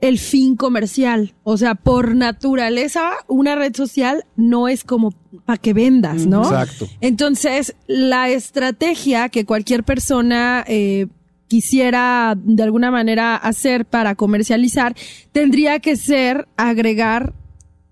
el 0.00 0.18
fin 0.18 0.56
comercial. 0.56 1.34
O 1.44 1.56
sea, 1.56 1.76
por 1.76 2.16
naturaleza, 2.16 3.10
una 3.28 3.54
red 3.54 3.72
social 3.76 4.24
no 4.34 4.66
es 4.66 4.82
como 4.82 5.12
para 5.44 5.58
que 5.58 5.72
vendas, 5.74 6.26
¿no? 6.26 6.42
Exacto. 6.42 6.88
Entonces, 7.00 7.76
la 7.86 8.28
estrategia 8.30 9.28
que 9.28 9.44
cualquier 9.44 9.84
persona 9.84 10.64
eh, 10.66 11.06
quisiera 11.52 12.34
de 12.34 12.62
alguna 12.62 12.90
manera 12.90 13.36
hacer 13.36 13.84
para 13.84 14.14
comercializar 14.14 14.96
tendría 15.32 15.80
que 15.80 15.96
ser 15.98 16.48
agregar 16.56 17.34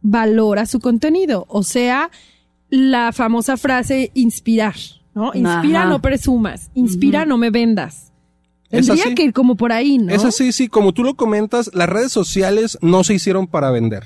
valor 0.01 0.59
a 0.59 0.65
su 0.65 0.81
contenido. 0.81 1.45
O 1.47 1.62
sea, 1.62 2.11
la 2.71 3.12
famosa 3.12 3.59
frase 3.59 4.12
inspirar, 4.15 4.77
¿no? 5.15 5.35
Inspira, 5.35 5.81
Ajá. 5.81 5.91
no 5.91 6.01
presumas. 6.01 6.71
Inspira, 6.73 7.27
no 7.27 7.37
me 7.37 7.51
vendas. 7.51 8.15
Tendría 8.71 9.15
que 9.15 9.25
ir 9.25 9.35
como 9.35 9.57
por 9.57 9.73
ahí, 9.73 9.99
¿no? 9.99 10.11
Es 10.11 10.25
así, 10.25 10.53
sí, 10.53 10.69
como 10.69 10.95
tú 10.95 11.05
lo 11.05 11.12
comentas, 11.15 11.71
las 11.75 11.91
redes 11.91 12.12
sociales 12.12 12.79
no 12.81 13.05
se 13.05 13.12
hicieron 13.12 13.47
para 13.47 13.71
vender. 13.71 14.05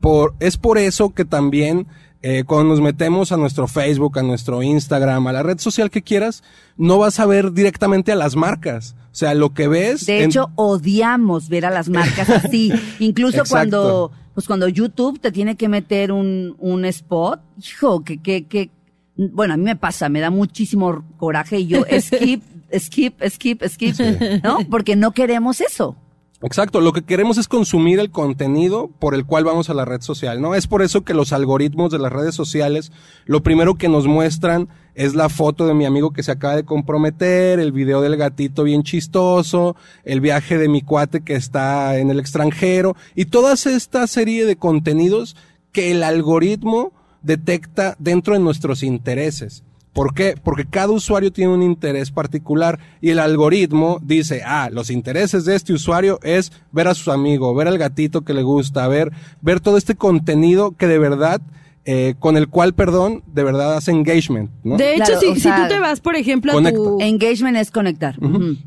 Por, 0.00 0.34
es 0.40 0.56
por 0.56 0.76
eso 0.76 1.14
que 1.14 1.24
también 1.24 1.86
eh, 2.22 2.44
cuando 2.44 2.70
nos 2.70 2.80
metemos 2.80 3.30
a 3.32 3.36
nuestro 3.36 3.68
Facebook, 3.68 4.18
a 4.18 4.22
nuestro 4.22 4.62
Instagram, 4.62 5.26
a 5.28 5.32
la 5.32 5.42
red 5.42 5.58
social 5.58 5.90
que 5.90 6.02
quieras, 6.02 6.42
no 6.76 6.98
vas 6.98 7.20
a 7.20 7.26
ver 7.26 7.52
directamente 7.52 8.12
a 8.12 8.16
las 8.16 8.34
marcas. 8.36 8.96
O 9.12 9.14
sea, 9.18 9.34
lo 9.34 9.54
que 9.54 9.68
ves... 9.68 10.06
De 10.06 10.22
en- 10.22 10.30
hecho, 10.30 10.50
odiamos 10.56 11.48
ver 11.48 11.66
a 11.66 11.70
las 11.70 11.88
marcas 11.88 12.28
así. 12.30 12.72
Incluso 12.98 13.38
Exacto. 13.38 13.50
cuando, 13.52 14.12
pues 14.34 14.46
cuando 14.46 14.68
YouTube 14.68 15.20
te 15.20 15.32
tiene 15.32 15.56
que 15.56 15.68
meter 15.68 16.12
un, 16.12 16.56
un 16.58 16.84
spot, 16.84 17.40
hijo, 17.58 18.04
que, 18.04 18.18
que, 18.22 18.46
que, 18.46 18.70
bueno, 19.16 19.54
a 19.54 19.56
mí 19.56 19.64
me 19.64 19.76
pasa, 19.76 20.08
me 20.08 20.20
da 20.20 20.30
muchísimo 20.30 21.04
coraje 21.16 21.60
y 21.60 21.66
yo 21.68 21.82
skip, 22.00 22.42
skip, 22.78 23.22
skip, 23.28 23.62
skip, 23.66 23.96
¿no? 24.44 24.58
Porque 24.70 24.94
no 24.96 25.12
queremos 25.12 25.60
eso. 25.60 25.96
Exacto, 26.40 26.80
lo 26.80 26.92
que 26.92 27.02
queremos 27.02 27.36
es 27.36 27.48
consumir 27.48 27.98
el 27.98 28.12
contenido 28.12 28.88
por 29.00 29.16
el 29.16 29.26
cual 29.26 29.42
vamos 29.42 29.70
a 29.70 29.74
la 29.74 29.84
red 29.84 30.02
social, 30.02 30.40
¿no? 30.40 30.54
Es 30.54 30.68
por 30.68 30.82
eso 30.82 31.02
que 31.02 31.12
los 31.12 31.32
algoritmos 31.32 31.90
de 31.90 31.98
las 31.98 32.12
redes 32.12 32.36
sociales, 32.36 32.92
lo 33.26 33.42
primero 33.42 33.74
que 33.74 33.88
nos 33.88 34.06
muestran 34.06 34.68
es 34.94 35.16
la 35.16 35.30
foto 35.30 35.66
de 35.66 35.74
mi 35.74 35.84
amigo 35.84 36.12
que 36.12 36.22
se 36.22 36.30
acaba 36.30 36.54
de 36.54 36.64
comprometer, 36.64 37.58
el 37.58 37.72
video 37.72 38.02
del 38.02 38.16
gatito 38.16 38.62
bien 38.62 38.84
chistoso, 38.84 39.74
el 40.04 40.20
viaje 40.20 40.58
de 40.58 40.68
mi 40.68 40.80
cuate 40.80 41.22
que 41.24 41.34
está 41.34 41.98
en 41.98 42.08
el 42.08 42.20
extranjero 42.20 42.94
y 43.16 43.24
toda 43.24 43.54
esta 43.54 44.06
serie 44.06 44.44
de 44.44 44.54
contenidos 44.54 45.34
que 45.72 45.90
el 45.90 46.04
algoritmo 46.04 46.92
detecta 47.20 47.96
dentro 47.98 48.34
de 48.34 48.40
nuestros 48.40 48.84
intereses. 48.84 49.64
¿Por 49.92 50.14
qué? 50.14 50.34
Porque 50.42 50.64
cada 50.64 50.90
usuario 50.92 51.32
tiene 51.32 51.52
un 51.52 51.62
interés 51.62 52.10
particular 52.12 52.78
y 53.00 53.10
el 53.10 53.18
algoritmo 53.18 53.98
dice, 54.02 54.42
ah, 54.44 54.68
los 54.72 54.90
intereses 54.90 55.44
de 55.44 55.56
este 55.56 55.72
usuario 55.72 56.20
es 56.22 56.52
ver 56.72 56.86
a 56.88 56.94
sus 56.94 57.08
amigos, 57.08 57.56
ver 57.56 57.66
al 57.68 57.78
gatito 57.78 58.22
que 58.22 58.34
le 58.34 58.42
gusta, 58.42 58.86
ver, 58.86 59.10
ver 59.40 59.60
todo 59.60 59.76
este 59.76 59.96
contenido 59.96 60.72
que 60.76 60.86
de 60.86 60.98
verdad, 60.98 61.40
eh, 61.84 62.14
con 62.18 62.36
el 62.36 62.48
cual, 62.48 62.74
perdón, 62.74 63.24
de 63.26 63.42
verdad 63.44 63.76
hace 63.76 63.90
engagement, 63.90 64.50
¿no? 64.62 64.76
De 64.76 64.94
hecho, 64.94 65.04
Claro, 65.06 65.20
si, 65.20 65.34
si 65.34 65.40
sea, 65.40 65.62
tú 65.62 65.68
te 65.74 65.80
vas, 65.80 66.00
por 66.00 66.14
ejemplo, 66.16 66.52
a 66.52 66.54
conecta. 66.54 66.78
tu, 66.78 67.00
Engagement 67.00 67.56
es 67.56 67.70
conectar. 67.70 68.16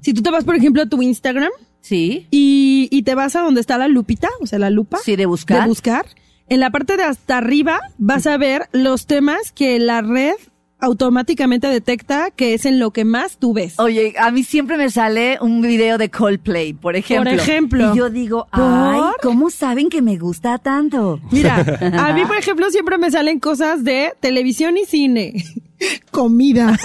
Si 0.02 0.14
tú 0.14 0.22
te 0.22 0.32
vas, 0.32 0.44
por 0.44 0.56
ejemplo, 0.56 0.82
a 0.82 0.86
tu 0.88 1.02
Instagram 1.02 1.52
Sí. 1.82 2.28
y, 2.30 2.90
y 2.92 3.04
te 3.04 3.16
vas 3.16 3.36
a 3.36 3.42
donde 3.42 3.62
está 3.62 3.78
la 3.78 3.88
lupita, 3.88 4.28
o 4.42 4.48
sea, 4.48 4.60
la 4.60 4.70
lupa. 4.70 4.98
Sí, 5.04 5.16
de 5.16 5.26
buscar. 5.28 5.62
De 5.64 5.68
buscar. 5.68 6.06
En 6.50 6.60
la 6.60 6.70
parte 6.72 6.98
de 6.98 7.04
hasta 7.04 7.38
arriba 7.38 7.80
vas 7.98 8.28
a 8.28 8.38
ver 8.38 8.64
los 8.74 9.06
temas 9.06 9.52
que 9.54 9.80
la 9.80 10.02
red 10.02 10.34
automáticamente 10.82 11.68
detecta 11.68 12.32
que 12.32 12.54
es 12.54 12.66
en 12.66 12.80
lo 12.80 12.92
que 12.92 13.06
más 13.06 13.38
tú 13.38 13.54
ves. 13.54 13.80
Oye, 13.80 14.14
a 14.20 14.32
mí 14.32 14.44
siempre 14.44 14.78
me 14.78 14.90
sale 14.90 15.38
un 15.40 15.62
video 15.62 15.98
de 15.98 16.10
Coldplay, 16.10 16.74
por 16.74 16.96
ejemplo. 16.96 17.32
ejemplo. 17.32 17.94
Y 17.94 17.98
yo 17.98 18.10
digo, 18.10 18.48
¿Por? 18.52 18.62
ay, 18.64 19.02
¿cómo 19.22 19.50
saben 19.50 19.90
que 19.90 20.02
me 20.02 20.18
gusta 20.18 20.58
tanto? 20.58 21.22
Mira, 21.32 21.80
a 21.98 22.14
mí, 22.14 22.26
por 22.26 22.36
ejemplo, 22.38 22.70
siempre 22.72 22.98
me 22.98 23.12
salen 23.12 23.40
cosas 23.40 23.84
de 23.84 24.14
televisión 24.20 24.78
y 24.78 24.86
cine. 24.86 25.46
Comida. 26.12 26.78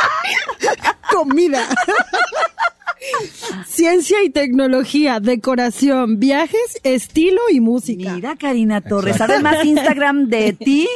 Comida. 1.12 1.66
Ciencia 3.66 4.22
y 4.22 4.30
tecnología, 4.30 5.20
decoración, 5.20 6.18
viajes, 6.18 6.78
estilo 6.82 7.40
y 7.50 7.60
música. 7.60 8.14
Mira, 8.14 8.36
Karina 8.36 8.80
Torres, 8.82 9.16
Exacto. 9.16 9.40
más 9.42 9.64
Instagram 9.64 10.28
de 10.28 10.52
ti 10.52 10.86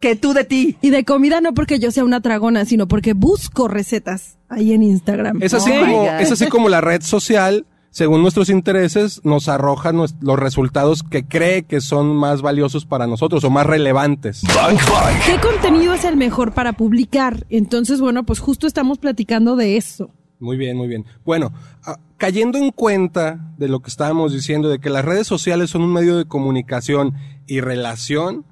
que 0.00 0.16
tú 0.16 0.32
de 0.32 0.44
ti. 0.44 0.76
Y 0.80 0.90
de 0.90 1.04
comida 1.04 1.40
no 1.40 1.54
porque 1.54 1.78
yo 1.78 1.90
sea 1.90 2.04
una 2.04 2.20
tragona, 2.20 2.64
sino 2.64 2.88
porque 2.88 3.12
busco 3.14 3.68
recetas 3.68 4.38
ahí 4.48 4.72
en 4.72 4.82
Instagram. 4.82 5.42
Es 5.42 5.54
así 5.54 5.70
Oh 5.72 5.80
como, 5.80 6.04
es 6.04 6.32
así 6.32 6.46
como 6.46 6.68
la 6.68 6.80
red 6.80 7.02
social, 7.02 7.66
según 7.90 8.22
nuestros 8.22 8.48
intereses, 8.50 9.20
nos 9.24 9.48
arroja 9.48 9.92
los 9.92 10.38
resultados 10.38 11.02
que 11.02 11.26
cree 11.26 11.64
que 11.64 11.80
son 11.80 12.14
más 12.14 12.42
valiosos 12.42 12.86
para 12.86 13.06
nosotros 13.06 13.42
o 13.44 13.50
más 13.50 13.66
relevantes. 13.66 14.42
Bank 14.54 14.78
Bank. 14.90 15.16
¿Qué 15.26 15.40
contenido 15.40 15.94
es 15.94 16.04
el 16.04 16.16
mejor 16.16 16.52
para 16.52 16.74
publicar? 16.74 17.46
Entonces, 17.48 18.00
bueno, 18.00 18.24
pues 18.24 18.38
justo 18.38 18.66
estamos 18.66 18.98
platicando 18.98 19.56
de 19.56 19.76
eso. 19.76 20.10
Muy 20.40 20.56
bien, 20.56 20.76
muy 20.76 20.86
bien. 20.86 21.04
Bueno, 21.24 21.52
ah, 21.84 21.98
cayendo 22.16 22.58
en 22.58 22.70
cuenta 22.70 23.52
de 23.58 23.68
lo 23.68 23.80
que 23.80 23.90
estábamos 23.90 24.32
diciendo, 24.32 24.68
de 24.68 24.78
que 24.78 24.90
las 24.90 25.04
redes 25.04 25.26
sociales 25.26 25.70
son 25.70 25.82
un 25.82 25.92
medio 25.92 26.16
de 26.16 26.26
comunicación 26.26 27.14
y 27.46 27.60
relación, 27.60 28.44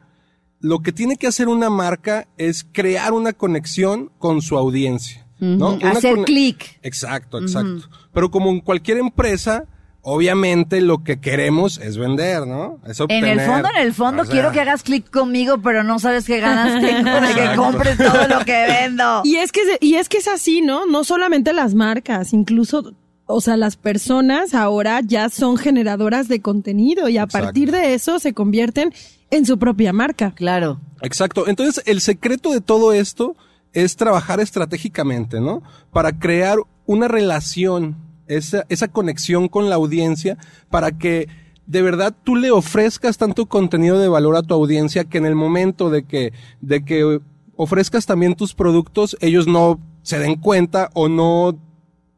lo 0.60 0.80
que 0.80 0.92
tiene 0.92 1.16
que 1.16 1.26
hacer 1.26 1.48
una 1.48 1.70
marca 1.70 2.28
es 2.38 2.64
crear 2.64 3.12
una 3.12 3.32
conexión 3.32 4.10
con 4.18 4.42
su 4.42 4.56
audiencia. 4.56 5.26
¿no? 5.38 5.74
Una 5.74 5.90
Hacer 5.90 6.16
clic. 6.24 6.78
Exacto, 6.82 7.38
exacto. 7.38 7.88
Pero 8.12 8.30
como 8.30 8.50
en 8.50 8.60
cualquier 8.60 8.98
empresa, 8.98 9.66
obviamente 10.08 10.80
lo 10.80 11.02
que 11.02 11.20
queremos 11.20 11.78
es 11.78 11.98
vender, 11.98 12.46
¿no? 12.46 12.80
Es 12.86 13.00
En 13.00 13.24
el 13.24 13.40
fondo, 13.40 13.68
en 13.74 13.82
el 13.82 13.92
fondo, 13.92 14.22
O 14.22 14.24
sea, 14.24 14.32
quiero 14.32 14.52
que 14.52 14.60
hagas 14.60 14.82
clic 14.82 15.10
conmigo, 15.10 15.58
pero 15.58 15.82
no 15.82 15.98
sabes 15.98 16.26
qué 16.26 16.38
ganas 16.38 16.80
tengo 16.80 17.10
de 17.20 17.34
que 17.34 17.56
compres 17.56 17.98
todo 17.98 18.28
lo 18.28 18.44
que 18.44 18.66
vendo. 18.66 19.22
Y 19.24 19.36
es 19.36 19.52
que, 19.52 19.60
y 19.80 19.94
es 19.94 20.08
que 20.08 20.18
es 20.18 20.28
así, 20.28 20.62
¿no? 20.62 20.86
No 20.86 21.04
solamente 21.04 21.52
las 21.52 21.74
marcas, 21.74 22.32
incluso, 22.32 22.94
o 23.26 23.40
sea, 23.40 23.56
las 23.56 23.76
personas 23.76 24.54
ahora 24.54 25.00
ya 25.04 25.28
son 25.28 25.56
generadoras 25.56 26.28
de 26.28 26.40
contenido 26.40 27.08
y 27.08 27.18
a 27.18 27.24
Exacto. 27.24 27.46
partir 27.46 27.72
de 27.72 27.94
eso 27.94 28.18
se 28.18 28.32
convierten 28.32 28.94
en 29.30 29.44
su 29.44 29.58
propia 29.58 29.92
marca. 29.92 30.32
Claro. 30.34 30.80
Exacto. 31.02 31.48
Entonces, 31.48 31.82
el 31.86 32.00
secreto 32.00 32.52
de 32.52 32.60
todo 32.60 32.92
esto 32.92 33.36
es 33.72 33.96
trabajar 33.96 34.40
estratégicamente, 34.40 35.40
¿no? 35.40 35.62
Para 35.90 36.18
crear 36.18 36.58
una 36.86 37.08
relación, 37.08 37.96
esa, 38.28 38.64
esa 38.68 38.88
conexión 38.88 39.48
con 39.48 39.68
la 39.68 39.74
audiencia, 39.74 40.38
para 40.70 40.92
que 40.92 41.28
de 41.66 41.82
verdad 41.82 42.14
tú 42.22 42.36
le 42.36 42.52
ofrezcas 42.52 43.18
tanto 43.18 43.46
contenido 43.46 43.98
de 43.98 44.08
valor 44.08 44.36
a 44.36 44.42
tu 44.42 44.54
audiencia 44.54 45.04
que 45.04 45.18
en 45.18 45.26
el 45.26 45.34
momento 45.34 45.90
de 45.90 46.04
que, 46.04 46.32
de 46.60 46.84
que 46.84 47.20
ofrezcas 47.56 48.06
también 48.06 48.36
tus 48.36 48.54
productos, 48.54 49.16
ellos 49.20 49.48
no 49.48 49.80
se 50.02 50.20
den 50.20 50.36
cuenta 50.36 50.90
o 50.94 51.08
no 51.08 51.58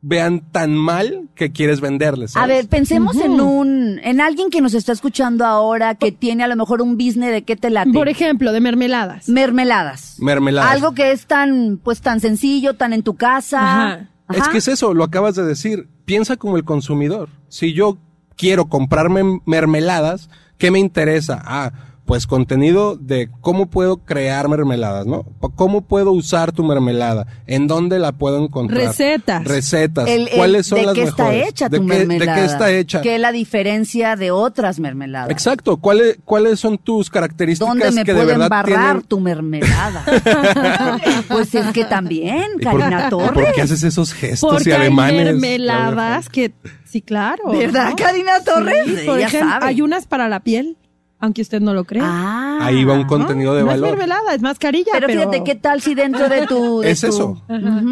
vean 0.01 0.41
tan 0.53 0.75
mal 0.75 1.29
que 1.35 1.53
quieres 1.53 1.81
venderles. 1.81 2.37
A 2.37 2.47
ver, 2.47 2.69
pensemos 2.69 3.17
en 3.17 3.41
un, 3.41 3.99
en 4.03 4.21
alguien 4.21 4.51
que 4.51 4.61
nos 4.61 4.75
está 4.75 4.93
escuchando 4.93 5.45
ahora, 5.45 5.95
que 5.95 6.13
tiene 6.13 6.45
a 6.45 6.49
lo 6.49 6.57
mejor 6.57 6.83
un 6.83 6.97
business 6.97 7.33
de 7.33 7.43
qué 7.43 7.57
te 7.57 7.71
late. 7.71 7.93
Por 7.93 8.09
ejemplo, 8.09 8.53
de 8.53 8.61
mermeladas. 8.61 9.29
Mermeladas. 9.29 10.17
Mermeladas. 10.19 10.71
Algo 10.71 10.95
que 10.95 11.13
es 11.13 11.27
tan, 11.27 11.81
pues 11.83 12.01
tan 12.01 12.21
sencillo, 12.21 12.75
tan 12.75 12.93
en 12.93 13.03
tu 13.03 13.17
casa. 13.17 13.61
Ajá. 13.61 14.09
Es 14.35 14.49
que 14.49 14.59
es 14.59 14.69
eso, 14.69 14.93
lo 14.95 15.05
acabas 15.05 15.35
de 15.35 15.45
decir. 15.45 15.89
Piensa 16.05 16.37
como 16.37 16.57
el 16.57 16.65
consumidor. 16.65 17.31
Si 17.49 17.73
yo 17.73 17.99
quiero 18.37 18.69
comprarme 18.69 19.41
mermeladas, 19.47 20.29
¿qué 20.59 20.71
me 20.71 20.79
interesa? 20.79 21.43
Ah, 21.45 21.73
pues 22.09 22.27
contenido 22.27 22.97
de 22.97 23.29
cómo 23.43 23.67
puedo 23.67 23.99
crear 23.99 24.49
mermeladas, 24.49 25.07
¿no? 25.07 25.27
¿Cómo 25.57 25.83
puedo 25.83 26.11
usar 26.13 26.53
tu 26.53 26.65
mermelada? 26.65 27.27
¿En 27.47 27.67
dónde 27.67 27.99
la 27.99 28.13
puedo 28.13 28.43
encontrar? 28.43 28.81
Recetas. 28.87 29.45
Recetas. 29.45 30.09
El- 30.09 30.27
el- 30.29 30.37
¿Cuáles 30.37 30.67
son 30.67 30.79
¿De 30.81 30.87
las 30.87 30.95
qué 30.95 31.05
mejores? 31.05 31.37
está 31.37 31.49
hecha 31.49 31.69
¿De 31.69 31.79
tu 31.79 31.87
qué, 31.87 31.89
mermelada? 31.99 32.35
¿De 32.35 32.41
qué 32.41 32.47
está 32.51 32.71
hecha? 32.73 33.01
¿Qué 33.03 33.15
es 33.17 33.21
la 33.21 33.31
diferencia 33.31 34.17
de 34.17 34.31
otras 34.31 34.81
mermeladas? 34.81 35.31
Exacto. 35.31 35.77
¿Cuáles, 35.77 36.17
¿Cuáles 36.25 36.59
son 36.59 36.79
tus 36.79 37.11
características 37.11 37.69
¿Dónde 37.69 37.91
me 37.93 38.05
que 38.05 38.13
de 38.15 38.17
puedo 38.23 38.27
verdad 38.29 38.45
embarrar 38.47 38.85
tienen... 38.95 39.03
tu 39.03 39.21
mermelada? 39.21 40.05
pues 41.29 41.55
es 41.55 41.67
que 41.75 41.85
también, 41.85 42.43
¿Y 42.59 42.65
por, 42.65 42.81
Karina 42.81 43.11
Torres. 43.11 43.33
por 43.33 43.53
qué 43.53 43.61
haces 43.61 43.83
esos 43.83 44.15
gestos 44.15 44.51
Porque 44.51 44.71
y 44.71 44.73
hay 44.73 44.81
ademanes? 44.81 45.25
mermeladas 45.27 46.31
que, 46.31 46.53
sí, 46.87 47.03
claro. 47.03 47.51
¿Verdad, 47.53 47.91
¿no? 47.91 47.97
Karina 47.97 48.41
Torres? 48.43 48.87
Sí, 48.87 49.07
por 49.07 49.21
ejemplo, 49.21 49.51
sabe. 49.51 49.67
hay 49.67 49.83
unas 49.83 50.07
para 50.07 50.29
la 50.31 50.41
piel, 50.41 50.79
aunque 51.21 51.43
usted 51.43 51.61
no 51.61 51.75
lo 51.75 51.85
crea. 51.85 52.03
Ah. 52.05 52.59
Ahí 52.63 52.85
va 52.85 52.95
un 52.95 53.01
¿no? 53.03 53.07
contenido 53.07 53.55
de 53.55 53.61
no 53.63 53.67
valor. 53.69 53.87
es 53.89 53.93
mermelada, 53.93 54.35
es 54.35 54.43
mascarilla. 54.43 54.91
Pero, 54.93 55.07
Pero, 55.07 55.21
fíjate, 55.21 55.45
¿qué 55.45 55.55
tal 55.55 55.81
si 55.81 55.95
dentro 55.95 56.29
de 56.29 56.47
tu... 56.47 56.81
de 56.83 56.91
Es 56.91 57.01
tu- 57.01 57.07
eso. 57.09 57.43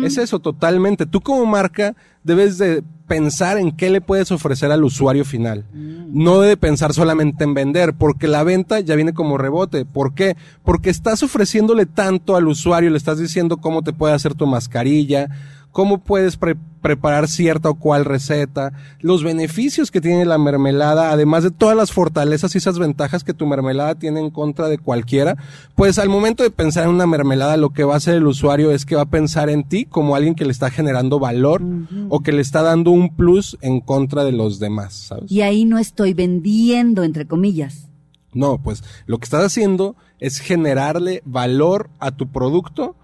Es 0.04 0.18
eso, 0.18 0.38
totalmente. 0.40 1.06
Tú 1.06 1.20
como 1.20 1.44
marca 1.46 1.94
debes 2.22 2.58
de 2.58 2.82
pensar 3.06 3.56
en 3.58 3.70
qué 3.70 3.88
le 3.88 4.00
puedes 4.00 4.32
ofrecer 4.32 4.72
al 4.72 4.82
usuario 4.82 5.24
final. 5.24 5.64
No 5.72 6.40
debe 6.40 6.56
pensar 6.56 6.92
solamente 6.92 7.44
en 7.44 7.54
vender, 7.54 7.94
porque 7.94 8.26
la 8.26 8.42
venta 8.42 8.80
ya 8.80 8.96
viene 8.96 9.12
como 9.14 9.38
rebote. 9.38 9.84
¿Por 9.84 10.12
qué? 10.14 10.36
Porque 10.64 10.90
estás 10.90 11.22
ofreciéndole 11.22 11.86
tanto 11.86 12.34
al 12.34 12.48
usuario, 12.48 12.90
le 12.90 12.96
estás 12.98 13.18
diciendo 13.18 13.58
cómo 13.58 13.82
te 13.82 13.92
puede 13.92 14.12
hacer 14.14 14.34
tu 14.34 14.46
mascarilla, 14.48 15.28
cómo 15.76 15.98
puedes 15.98 16.38
pre- 16.38 16.56
preparar 16.80 17.28
cierta 17.28 17.68
o 17.68 17.74
cual 17.74 18.06
receta, 18.06 18.72
los 19.00 19.22
beneficios 19.22 19.90
que 19.90 20.00
tiene 20.00 20.24
la 20.24 20.38
mermelada, 20.38 21.10
además 21.10 21.42
de 21.42 21.50
todas 21.50 21.76
las 21.76 21.92
fortalezas 21.92 22.54
y 22.54 22.58
esas 22.58 22.78
ventajas 22.78 23.24
que 23.24 23.34
tu 23.34 23.44
mermelada 23.46 23.94
tiene 23.94 24.20
en 24.20 24.30
contra 24.30 24.68
de 24.70 24.78
cualquiera, 24.78 25.36
pues 25.74 25.98
al 25.98 26.08
momento 26.08 26.42
de 26.42 26.50
pensar 26.50 26.84
en 26.84 26.92
una 26.94 27.06
mermelada, 27.06 27.58
lo 27.58 27.74
que 27.74 27.84
va 27.84 27.92
a 27.92 27.98
hacer 27.98 28.14
el 28.14 28.26
usuario 28.26 28.70
es 28.70 28.86
que 28.86 28.96
va 28.96 29.02
a 29.02 29.10
pensar 29.10 29.50
en 29.50 29.64
ti 29.64 29.84
como 29.84 30.16
alguien 30.16 30.34
que 30.34 30.46
le 30.46 30.50
está 30.50 30.70
generando 30.70 31.18
valor 31.18 31.60
o 32.08 32.20
que 32.20 32.32
le 32.32 32.40
está 32.40 32.62
dando 32.62 32.90
un 32.90 33.14
plus 33.14 33.58
en 33.60 33.80
contra 33.80 34.24
de 34.24 34.32
los 34.32 34.58
demás, 34.58 34.94
¿sabes? 34.94 35.30
Y 35.30 35.42
ahí 35.42 35.66
no 35.66 35.76
estoy 35.76 36.14
vendiendo, 36.14 37.04
entre 37.04 37.26
comillas. 37.26 37.90
No, 38.32 38.56
pues 38.62 38.82
lo 39.04 39.18
que 39.18 39.24
estás 39.24 39.44
haciendo 39.44 39.94
es 40.20 40.38
generarle 40.38 41.20
valor 41.26 41.90
a 41.98 42.12
tu 42.12 42.28
producto 42.32 42.96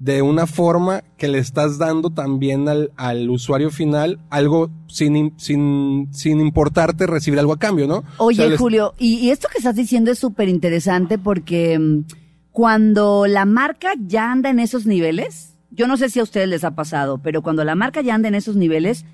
de 0.00 0.22
una 0.22 0.46
forma 0.46 1.04
que 1.18 1.28
le 1.28 1.38
estás 1.38 1.76
dando 1.78 2.08
también 2.10 2.68
al, 2.68 2.90
al 2.96 3.28
usuario 3.30 3.70
final 3.70 4.18
algo 4.30 4.70
sin, 4.88 5.34
sin, 5.38 6.08
sin 6.10 6.40
importarte 6.40 7.06
recibir 7.06 7.38
algo 7.38 7.52
a 7.52 7.58
cambio, 7.58 7.86
¿no? 7.86 8.02
Oye, 8.16 8.36
O 8.38 8.42
sea, 8.42 8.48
les- 8.48 8.58
Julio, 8.58 8.94
y, 8.98 9.16
y 9.18 9.30
esto 9.30 9.46
que 9.52 9.58
estás 9.58 9.76
diciendo 9.76 10.10
es 10.10 10.18
súper 10.18 10.48
interesante 10.48 11.18
porque 11.18 11.78
mm, 11.78 12.04
cuando 12.50 13.26
la 13.26 13.44
marca 13.44 13.90
ya 14.06 14.32
anda 14.32 14.48
en 14.50 14.58
esos 14.58 14.86
niveles, 14.86 15.54
yo 15.70 15.86
no 15.86 15.96
sé 15.98 16.08
si 16.08 16.18
a 16.18 16.22
ustedes 16.24 16.48
les 16.48 16.64
ha 16.64 16.74
pasado, 16.74 17.18
pero 17.18 17.42
cuando 17.42 17.62
la 17.62 17.74
marca 17.74 18.00
ya 18.00 18.14
anda 18.14 18.28
en 18.28 18.34
esos 18.34 18.56
niveles, 18.56 19.04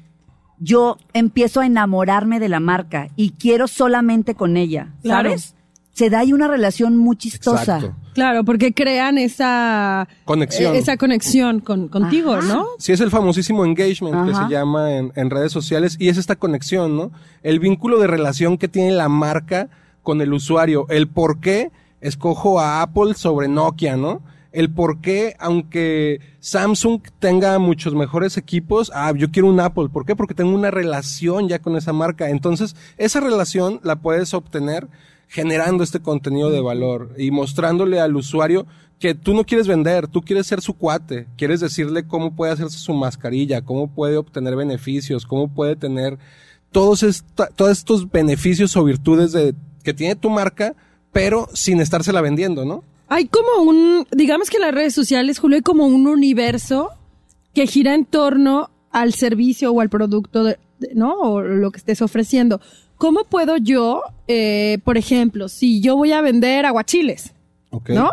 yo 0.58 0.96
empiezo 1.12 1.60
a 1.60 1.66
enamorarme 1.66 2.40
de 2.40 2.48
la 2.48 2.60
marca 2.60 3.08
y 3.16 3.30
quiero 3.32 3.66
solamente 3.68 4.34
con 4.36 4.56
ella, 4.56 4.94
Claro. 5.02 5.30
Se 5.96 6.10
da 6.10 6.18
ahí 6.20 6.34
una 6.34 6.46
relación 6.46 6.94
muy 6.98 7.16
chistosa. 7.16 7.78
Exacto. 7.78 7.96
Claro, 8.12 8.44
porque 8.44 8.74
crean 8.74 9.16
esa 9.16 10.06
Conexión. 10.26 10.74
eh, 10.74 10.78
esa 10.78 10.98
conexión 10.98 11.60
con, 11.60 11.88
contigo, 11.88 12.34
Ajá. 12.34 12.46
¿no? 12.46 12.66
Sí, 12.78 12.92
es 12.92 13.00
el 13.00 13.10
famosísimo 13.10 13.64
engagement 13.64 14.26
que 14.28 14.34
se 14.34 14.48
llama 14.50 14.92
en, 14.92 15.12
en 15.16 15.30
redes 15.30 15.52
sociales 15.52 15.96
y 15.98 16.10
es 16.10 16.18
esta 16.18 16.36
conexión, 16.36 16.96
¿no? 16.98 17.12
El 17.42 17.60
vínculo 17.60 17.98
de 17.98 18.08
relación 18.08 18.58
que 18.58 18.68
tiene 18.68 18.92
la 18.92 19.08
marca 19.08 19.70
con 20.02 20.20
el 20.20 20.34
usuario, 20.34 20.86
el 20.90 21.08
por 21.08 21.40
qué 21.40 21.70
escojo 22.02 22.60
a 22.60 22.82
Apple 22.82 23.14
sobre 23.14 23.48
Nokia, 23.48 23.96
¿no? 23.96 24.20
El 24.52 24.70
por 24.70 25.00
qué, 25.00 25.34
aunque 25.38 26.20
Samsung 26.40 27.00
tenga 27.18 27.58
muchos 27.58 27.94
mejores 27.94 28.36
equipos, 28.36 28.92
ah, 28.94 29.12
yo 29.16 29.30
quiero 29.30 29.48
un 29.48 29.60
Apple. 29.60 29.88
¿Por 29.90 30.04
qué? 30.04 30.14
Porque 30.14 30.34
tengo 30.34 30.54
una 30.54 30.70
relación 30.70 31.48
ya 31.48 31.58
con 31.58 31.74
esa 31.76 31.92
marca. 31.92 32.28
Entonces, 32.30 32.76
esa 32.98 33.20
relación 33.20 33.80
la 33.82 33.96
puedes 33.96 34.32
obtener 34.34 34.88
generando 35.28 35.83
este 35.85 36.00
contenido 36.00 36.50
de 36.50 36.61
valor 36.61 37.12
y 37.18 37.30
mostrándole 37.30 38.00
al 38.00 38.16
usuario 38.16 38.66
que 38.99 39.14
tú 39.14 39.35
no 39.35 39.45
quieres 39.45 39.66
vender, 39.66 40.09
tú 40.09 40.23
quieres 40.23 40.47
ser 40.47 40.61
su 40.62 40.73
cuate, 40.75 41.26
quieres 41.37 41.61
decirle 41.61 42.06
cómo 42.06 42.35
puede 42.35 42.52
hacerse 42.52 42.78
su 42.78 42.95
mascarilla, 42.95 43.61
cómo 43.62 43.88
puede 43.88 44.16
obtener 44.16 44.56
beneficios, 44.56 45.26
cómo 45.26 45.49
puede 45.49 45.76
tener 45.76 46.18
todos, 46.73 47.02
esta- 47.02 47.49
todos 47.49 47.73
estos 47.73 48.11
beneficios 48.11 48.76
o 48.76 48.85
virtudes 48.85 49.33
de, 49.33 49.54
que 49.83 49.92
tiene 49.92 50.16
tu 50.16 50.30
marca, 50.30 50.75
pero 51.12 51.49
sin 51.52 51.80
estársela 51.80 52.21
vendiendo, 52.23 52.64
¿no? 52.64 52.85
Hay 53.09 53.26
como 53.26 53.62
un, 53.68 54.06
digamos 54.12 54.49
que 54.50 54.56
en 54.56 54.62
las 54.62 54.75
redes 54.75 54.95
sociales, 54.95 55.38
Julio, 55.38 55.56
hay 55.56 55.62
como 55.62 55.87
un 55.87 56.06
universo 56.06 56.90
que 57.54 57.66
gira 57.66 57.95
en 57.95 58.04
torno 58.04 58.71
al 58.90 59.12
servicio 59.12 59.73
o 59.73 59.80
al 59.80 59.88
producto, 59.90 60.42
de- 60.45 60.59
¿no? 60.95 61.12
O 61.21 61.42
lo 61.42 61.71
que 61.71 61.78
estés 61.78 62.00
ofreciendo. 62.02 62.61
¿Cómo 62.96 63.24
puedo 63.24 63.56
yo, 63.56 64.02
eh, 64.28 64.78
por 64.84 64.96
ejemplo, 64.96 65.48
si 65.48 65.80
yo 65.80 65.96
voy 65.96 66.12
a 66.12 66.20
vender 66.22 66.64
aguachiles, 66.66 67.32
Ok. 67.70 67.90
¿no? 67.90 68.10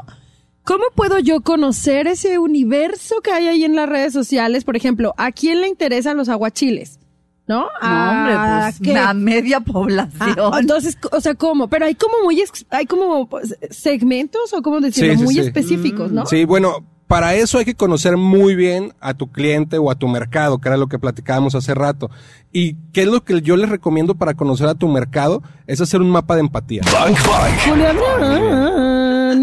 ¿Cómo 0.65 0.85
puedo 0.95 1.19
yo 1.19 1.41
conocer 1.41 2.07
ese 2.07 2.39
universo 2.39 3.15
que 3.21 3.31
hay 3.31 3.47
ahí 3.47 3.63
en 3.65 3.75
las 3.75 3.89
redes 3.89 4.13
sociales? 4.13 4.63
Por 4.63 4.77
ejemplo, 4.77 5.13
¿a 5.17 5.31
quién 5.33 5.59
le 5.59 5.67
interesan 5.67 6.15
los 6.15 6.29
aguachiles? 6.29 6.99
¿No? 7.45 7.63
No, 7.63 7.69
¿A 7.81 8.69
hombre, 8.71 8.79
pues 8.79 8.93
la 8.95 9.13
media 9.13 9.59
población. 9.59 10.35
Ah, 10.53 10.59
entonces, 10.61 10.97
o 11.11 11.19
sea, 11.19 11.35
¿cómo? 11.35 11.67
Pero 11.67 11.85
hay 11.85 11.95
como 11.95 12.13
muy, 12.23 12.41
hay 12.69 12.85
como 12.85 13.27
segmentos 13.69 14.53
o 14.53 14.61
cómo 14.61 14.79
decirlo, 14.79 15.11
Sí, 15.13 15.17
sí, 15.19 15.23
muy 15.25 15.33
sí. 15.33 15.39
específicos, 15.41 16.11
¿no? 16.13 16.25
Sí, 16.25 16.45
bueno, 16.45 16.77
para 17.07 17.36
eso 17.36 17.57
hay 17.57 17.65
que 17.65 17.75
conocer 17.75 18.17
muy 18.17 18.55
bien 18.55 18.93
a 19.00 19.13
tu 19.13 19.31
cliente 19.31 19.77
o 19.77 19.91
a 19.91 19.95
tu 19.95 20.07
mercado, 20.07 20.60
que 20.60 20.69
era 20.69 20.77
lo 20.77 20.88
que 20.88 21.00
platicábamos 21.00 21.55
hace 21.55 21.74
rato. 21.74 22.10
¿Y 22.51 22.75
qué 22.91 23.01
es 23.03 23.07
lo 23.07 23.24
que 23.24 23.41
yo 23.41 23.57
les 23.57 23.69
recomiendo 23.69 24.15
para 24.15 24.33
conocer 24.33 24.67
a 24.67 24.75
tu 24.75 24.88
mercado? 24.88 25.43
Es 25.67 25.81
hacer 25.81 26.01
un 26.01 26.10
mapa 26.10 26.36
de 26.36 26.41
empatía. 26.41 26.81
Bank 26.91 27.17
Bank. 27.27 28.92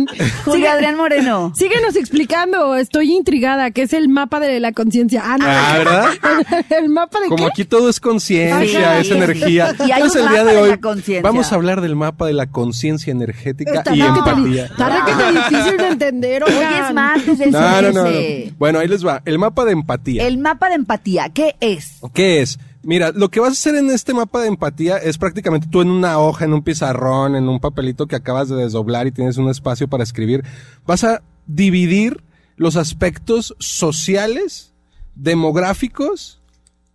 Julio 0.09 0.23
Adrián. 0.25 0.42
Julio 0.45 0.71
Adrián 0.71 0.97
Moreno. 0.97 1.52
Síguenos 1.57 1.97
explicando, 1.97 2.76
estoy 2.76 3.12
intrigada, 3.12 3.71
¿qué 3.71 3.83
es 3.83 3.92
el 3.92 4.09
mapa 4.09 4.40
de 4.40 4.61
la 4.61 4.73
conciencia? 4.73 5.23
Ah, 5.25 5.38
no. 5.38 5.45
Ah, 5.47 5.75
¿verdad? 5.78 6.64
¿El 6.71 6.88
mapa 6.88 7.21
de 7.21 7.28
Como 7.28 7.45
qué? 7.45 7.50
aquí 7.50 7.64
todo 7.64 7.88
es 7.88 8.00
conciencia, 8.00 8.99
es 9.00 9.11
energía. 9.11 9.75
Y 9.78 9.90
hay 9.90 10.02
Entonces 10.02 10.23
un 10.23 10.28
el 10.28 10.33
día 10.35 10.40
mapa 10.42 10.50
de 10.50 10.57
de 10.57 10.62
hoy 10.62 10.71
la 10.71 10.76
conciencia. 10.78 11.23
vamos 11.23 11.52
a 11.52 11.54
hablar 11.54 11.80
del 11.80 11.97
mapa 11.97 12.26
de 12.26 12.33
la 12.33 12.47
conciencia 12.50 13.11
energética 13.11 13.73
Está 13.75 13.95
y 13.95 14.00
empatía. 14.00 14.66
Está 14.66 14.88
requete 14.88 15.33
difícil 15.33 15.76
de 15.78 15.88
entender, 15.88 16.45
Hoy 16.45 16.52
es 16.52 16.95
martes 16.95 17.38
del 17.38 17.50
No, 17.50 17.83
no, 17.83 17.92
no. 17.92 18.11
Bueno, 18.59 18.78
ahí 18.78 18.88
les 18.88 19.07
va. 19.07 19.23
El 19.25 19.38
mapa 19.38 19.64
de 19.64 19.73
empatía. 19.73 20.26
El 20.26 20.38
mapa 20.38 20.69
de 20.69 20.75
empatía, 20.76 21.28
¿qué 21.30 21.57
es? 21.61 21.99
¿Qué 22.14 22.40
es? 22.42 22.59
Mira, 22.82 23.12
lo 23.12 23.30
que 23.30 23.40
vas 23.40 23.50
a 23.50 23.52
hacer 23.52 23.75
en 23.75 23.90
este 23.90 24.14
mapa 24.14 24.40
de 24.40 24.49
empatía 24.49 24.96
es 24.96 25.18
prácticamente 25.18 25.66
tú 25.70 25.82
en 25.82 25.90
una 25.90 26.18
hoja, 26.18 26.46
en 26.46 26.54
un 26.54 26.62
pizarrón, 26.62 27.37
en 27.37 27.49
un 27.49 27.60
papelito 27.60 28.06
que 28.06 28.16
acabas 28.16 28.49
de 28.49 28.56
desdoblar 28.56 29.06
y 29.06 29.12
tienes 29.12 29.37
un 29.37 29.50
espacio 29.50 29.87
para 29.87 30.02
escribir, 30.02 30.44
vas 30.87 31.04
a 31.04 31.22
dividir 31.46 32.22
los 32.56 32.76
aspectos 32.76 33.54
sociales, 33.58 34.72
demográficos 35.14 36.40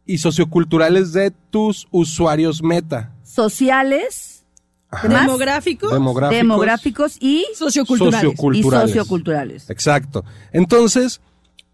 y 0.05 0.17
socioculturales 0.19 1.13
de 1.13 1.31
tus 1.49 1.87
usuarios 1.91 2.63
meta. 2.63 3.11
Sociales. 3.23 4.31
Demográficos, 5.03 5.91
Demográficos. 5.91 6.37
demográficos 6.37 7.17
y, 7.19 7.45
socioculturales. 7.55 8.29
Sociocul- 8.29 8.55
y 8.57 8.61
Culturales. 8.61 8.89
socioculturales. 8.91 9.69
Exacto. 9.69 10.23
Entonces, 10.53 11.19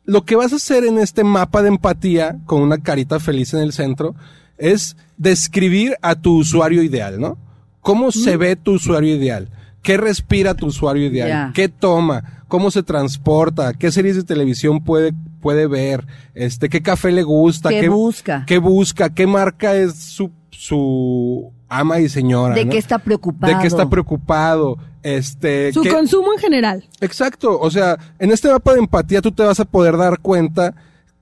lo 0.05 0.23
que 0.23 0.35
vas 0.35 0.53
a 0.53 0.57
hacer 0.57 0.83
en 0.83 0.97
este 0.97 1.23
mapa 1.23 1.61
de 1.61 1.69
empatía, 1.69 2.39
con 2.45 2.61
una 2.61 2.79
carita 2.79 3.19
feliz 3.19 3.53
en 3.53 3.61
el 3.61 3.73
centro, 3.73 4.15
es 4.57 4.95
describir 5.17 5.95
a 6.01 6.15
tu 6.15 6.37
usuario 6.37 6.83
ideal, 6.83 7.19
¿no? 7.19 7.37
¿Cómo 7.81 8.11
se 8.11 8.37
ve 8.37 8.55
tu 8.55 8.73
usuario 8.73 9.15
ideal? 9.15 9.49
¿Qué 9.81 9.97
respira 9.97 10.53
tu 10.53 10.67
usuario 10.67 11.07
ideal? 11.07 11.51
¿Qué 11.53 11.67
toma? 11.67 12.43
¿Cómo 12.47 12.69
se 12.69 12.83
transporta? 12.83 13.73
¿Qué 13.73 13.91
series 13.91 14.15
de 14.15 14.23
televisión 14.23 14.83
puede, 14.83 15.13
puede 15.41 15.65
ver? 15.65 16.05
Este, 16.35 16.69
¿qué 16.69 16.81
café 16.81 17.11
le 17.11 17.23
gusta? 17.23 17.69
¿Qué 17.69 17.89
busca? 17.89 18.43
¿Qué 18.45 18.59
busca? 18.59 19.13
¿Qué 19.13 19.25
marca 19.25 19.75
es 19.75 19.95
su, 19.95 20.31
su 20.51 21.51
ama 21.67 21.99
y 21.99 22.09
señora? 22.09 22.53
¿De 22.55 22.65
¿no? 22.65 22.71
qué 22.71 22.77
está 22.77 22.99
preocupado? 22.99 23.53
¿De 23.53 23.59
qué 23.61 23.67
está 23.67 23.89
preocupado? 23.89 24.77
Este, 25.03 25.73
Su 25.73 25.81
¿qué- 25.81 25.89
consumo 25.89 26.31
en 26.33 26.39
general. 26.39 26.83
Exacto, 26.99 27.59
o 27.59 27.71
sea, 27.71 27.97
en 28.19 28.31
este 28.31 28.51
mapa 28.51 28.73
de 28.73 28.79
empatía 28.79 29.21
tú 29.21 29.31
te 29.31 29.43
vas 29.43 29.59
a 29.59 29.65
poder 29.65 29.97
dar 29.97 30.19
cuenta 30.19 30.75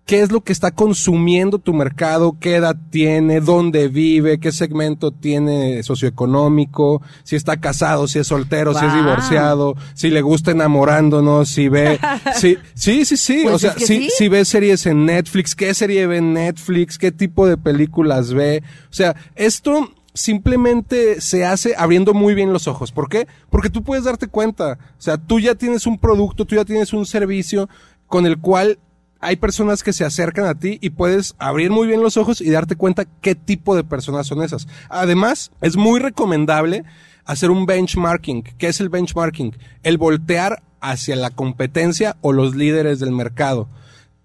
qué 0.10 0.22
es 0.22 0.32
lo 0.32 0.42
que 0.42 0.54
está 0.54 0.72
consumiendo 0.72 1.60
tu 1.60 1.72
mercado, 1.72 2.36
qué 2.40 2.56
edad 2.56 2.76
tiene, 2.90 3.42
dónde 3.42 3.90
vive, 3.90 4.40
qué 4.40 4.52
segmento 4.52 5.12
tiene 5.12 5.84
socioeconómico, 5.84 7.04
si 7.22 7.36
está 7.36 7.58
casado, 7.58 8.08
si 8.08 8.18
es 8.18 8.26
soltero, 8.26 8.74
si 8.74 8.84
es 8.84 8.92
divorciado, 8.96 9.76
si 9.94 10.10
le 10.10 10.24
gusta 10.24 10.50
enamorándonos, 10.50 11.50
si 11.50 11.70
ve, 11.70 12.00
si, 12.36 12.58
sí, 12.74 13.06
sí, 13.06 13.18
sí, 13.18 13.42
Pues 13.44 13.54
o 13.54 13.60
sea, 13.60 13.74
si, 13.74 13.86
sí. 13.86 14.10
si 14.10 14.28
ve 14.30 14.46
series 14.46 14.88
en 14.88 15.06
Netflix, 15.06 15.54
qué 15.54 15.76
serie 15.76 16.08
ve 16.08 16.18
en 16.18 16.34
Netflix, 16.34 16.98
qué 16.98 17.12
tipo 17.12 17.46
de 17.46 17.58
películas 17.58 18.34
ve, 18.34 18.64
o 18.90 18.94
sea, 18.94 19.16
esto 19.36 19.92
simplemente 20.16 21.22
se 21.22 21.46
hace 21.46 21.76
abriendo 21.78 22.16
muy 22.16 22.34
bien 22.34 22.52
los 22.52 22.68
ojos. 22.68 22.92
¿Por 22.92 23.10
qué? 23.10 23.28
Porque 23.52 23.70
tú 23.70 23.84
puedes 23.84 24.06
darte 24.06 24.28
cuenta. 24.28 24.80
O 24.98 25.02
sea, 25.02 25.20
tú 25.20 25.40
ya 25.40 25.54
tienes 25.54 25.86
un 25.86 26.00
producto, 26.00 26.46
tú 26.46 26.56
ya 26.56 26.66
tienes 26.66 26.94
un 26.94 27.06
servicio 27.06 27.70
con 28.08 28.26
el 28.26 28.40
cual 28.40 28.80
hay 29.22 29.36
personas 29.36 29.84
que 29.84 29.94
se 29.94 30.06
acercan 30.06 30.46
a 30.46 30.56
ti 30.56 30.78
y 30.82 30.92
puedes 30.92 31.36
abrir 31.40 31.72
muy 31.72 31.88
bien 31.88 32.02
los 32.02 32.18
ojos 32.18 32.42
y 32.42 32.50
darte 32.50 32.76
cuenta 32.76 33.06
qué 33.22 33.36
tipo 33.36 33.76
de 33.76 33.84
personas 33.84 34.28
son 34.28 34.42
esas. 34.42 34.68
Además, 34.90 35.52
es 35.62 35.76
muy 35.76 36.00
recomendable 36.00 36.84
hacer 37.26 37.52
un 37.52 37.66
benchmarking. 37.66 38.44
¿Qué 38.58 38.68
es 38.68 38.80
el 38.80 38.90
benchmarking? 38.90 39.56
El 39.84 39.98
voltear 39.98 40.64
hacia 40.80 41.16
la 41.16 41.32
competencia 41.32 42.16
o 42.22 42.32
los 42.32 42.56
líderes 42.56 43.00
del 43.00 43.12
mercado. 43.12 43.68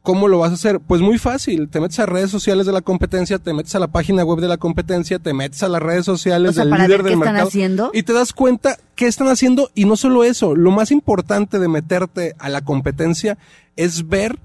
¿Cómo 0.03 0.29
lo 0.29 0.39
vas 0.39 0.51
a 0.51 0.55
hacer? 0.55 0.81
Pues 0.81 1.01
muy 1.01 1.19
fácil. 1.19 1.71
Te 1.71 1.81
metes 1.81 1.99
a 1.99 2.05
redes 2.07 2.31
sociales 2.31 2.67
de 2.67 2.73
la 2.73 2.83
competencia, 2.83 3.39
te 3.39 3.55
metes 3.55 3.75
a 3.75 3.79
la 3.79 3.89
página 3.89 4.23
web 4.23 4.39
de 4.39 4.49
la 4.49 4.59
competencia, 4.59 5.19
te 5.19 5.33
metes 5.33 5.63
a 5.63 5.69
las 5.69 5.83
redes 5.83 6.05
sociales 6.05 6.51
O 6.51 6.53
sea, 6.53 6.65
del 6.65 6.71
para 6.71 6.85
líder 6.85 7.03
ver 7.03 7.05
del 7.05 7.13
qué 7.13 7.19
están 7.19 7.33
mercado. 7.33 7.49
haciendo. 7.49 7.91
Y 7.95 8.03
te 8.03 8.13
das 8.13 8.35
cuenta 8.35 8.77
qué 8.97 9.07
están 9.07 9.29
haciendo. 9.29 9.71
Y 9.75 9.87
no 9.87 9.97
solo 9.97 10.23
eso, 10.23 10.55
lo 10.55 10.71
más 10.71 10.91
importante 10.91 11.59
de 11.59 11.69
meterte 11.69 12.35
a 12.39 12.51
la 12.51 12.61
competencia 12.61 13.39
es 13.77 14.07
ver 14.07 14.39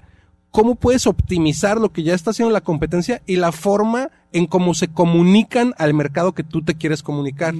cómo 0.50 0.74
puedes 0.74 1.06
optimizar 1.06 1.80
lo 1.80 1.90
que 1.92 2.02
ya 2.02 2.14
está 2.14 2.30
haciendo 2.30 2.52
la 2.52 2.60
competencia 2.60 3.22
y 3.26 3.36
la 3.36 3.52
forma 3.52 4.10
en 4.32 4.46
cómo 4.46 4.74
se 4.74 4.88
comunican 4.88 5.74
al 5.78 5.94
mercado 5.94 6.32
que 6.32 6.42
tú 6.44 6.62
te 6.62 6.74
quieres 6.76 7.02
comunicar. 7.02 7.54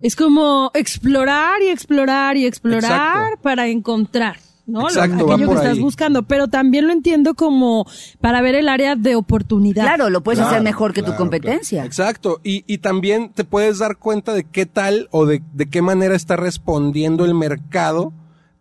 Es 0.00 0.16
como 0.16 0.70
explorar 0.74 1.62
y 1.62 1.68
explorar 1.68 2.36
y 2.36 2.46
explorar 2.46 2.82
Exacto. 3.24 3.42
para 3.42 3.68
encontrar. 3.68 4.36
¿no? 4.66 4.80
Lo- 4.80 4.88
Exacto, 4.88 5.30
aquello 5.32 5.48
que 5.50 5.54
estás 5.56 5.72
ahí. 5.74 5.80
buscando, 5.80 6.22
pero 6.22 6.48
también 6.48 6.86
lo 6.86 6.92
entiendo 6.94 7.34
como 7.34 7.86
para 8.22 8.40
ver 8.40 8.54
el 8.54 8.70
área 8.70 8.96
de 8.96 9.14
oportunidad. 9.14 9.82
Claro, 9.84 10.08
lo 10.08 10.22
puedes 10.22 10.40
hacer 10.40 10.52
Claro, 10.52 10.64
mejor 10.64 10.92
que 10.94 11.02
tu 11.02 11.14
competencia. 11.16 11.80
claro. 11.82 11.86
Exacto. 11.86 12.40
Y, 12.42 12.64
y 12.66 12.78
también 12.78 13.30
te 13.34 13.44
puedes 13.44 13.78
dar 13.78 13.98
cuenta 13.98 14.32
de 14.32 14.44
qué 14.44 14.64
tal 14.64 15.08
o 15.10 15.26
de, 15.26 15.42
de 15.52 15.66
qué 15.68 15.82
manera 15.82 16.14
está 16.14 16.36
respondiendo 16.36 17.26
el 17.26 17.34
mercado 17.34 18.14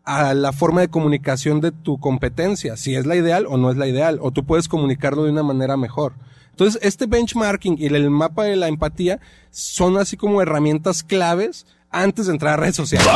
a 0.06 0.34
la 0.34 0.52
forma 0.52 0.82
de 0.82 0.89
comunicación 0.89 1.62
de 1.62 1.72
tu 1.72 2.00
competencia, 2.00 2.76
si 2.78 2.96
es 2.96 3.06
la 3.06 3.16
ideal 3.16 3.46
o 3.48 3.58
no 3.58 3.72
es 3.72 3.78
la 3.78 3.88
ideal, 3.88 4.20
o 4.22 4.32
tú 4.32 4.46
puedes 4.46 4.68
comunicarlo 4.68 5.24
de 5.24 5.32
una 5.32 5.44
manera 5.44 5.78
mejor. 5.78 6.13
Entonces, 6.52 6.80
este 6.84 7.08
benchmarking 7.08 7.78
y 7.80 7.88
el 7.88 8.10
mapa 8.10 8.44
de 8.44 8.56
la 8.56 8.68
empatía 8.68 9.20
son 9.50 9.98
así 9.98 10.18
como 10.18 10.42
herramientas 10.42 11.04
claves 11.04 11.66
antes 11.89 12.28
de 12.28 12.34
entrar 12.34 12.54
a 12.54 12.58
redes 12.58 12.76
sociales. 12.76 13.08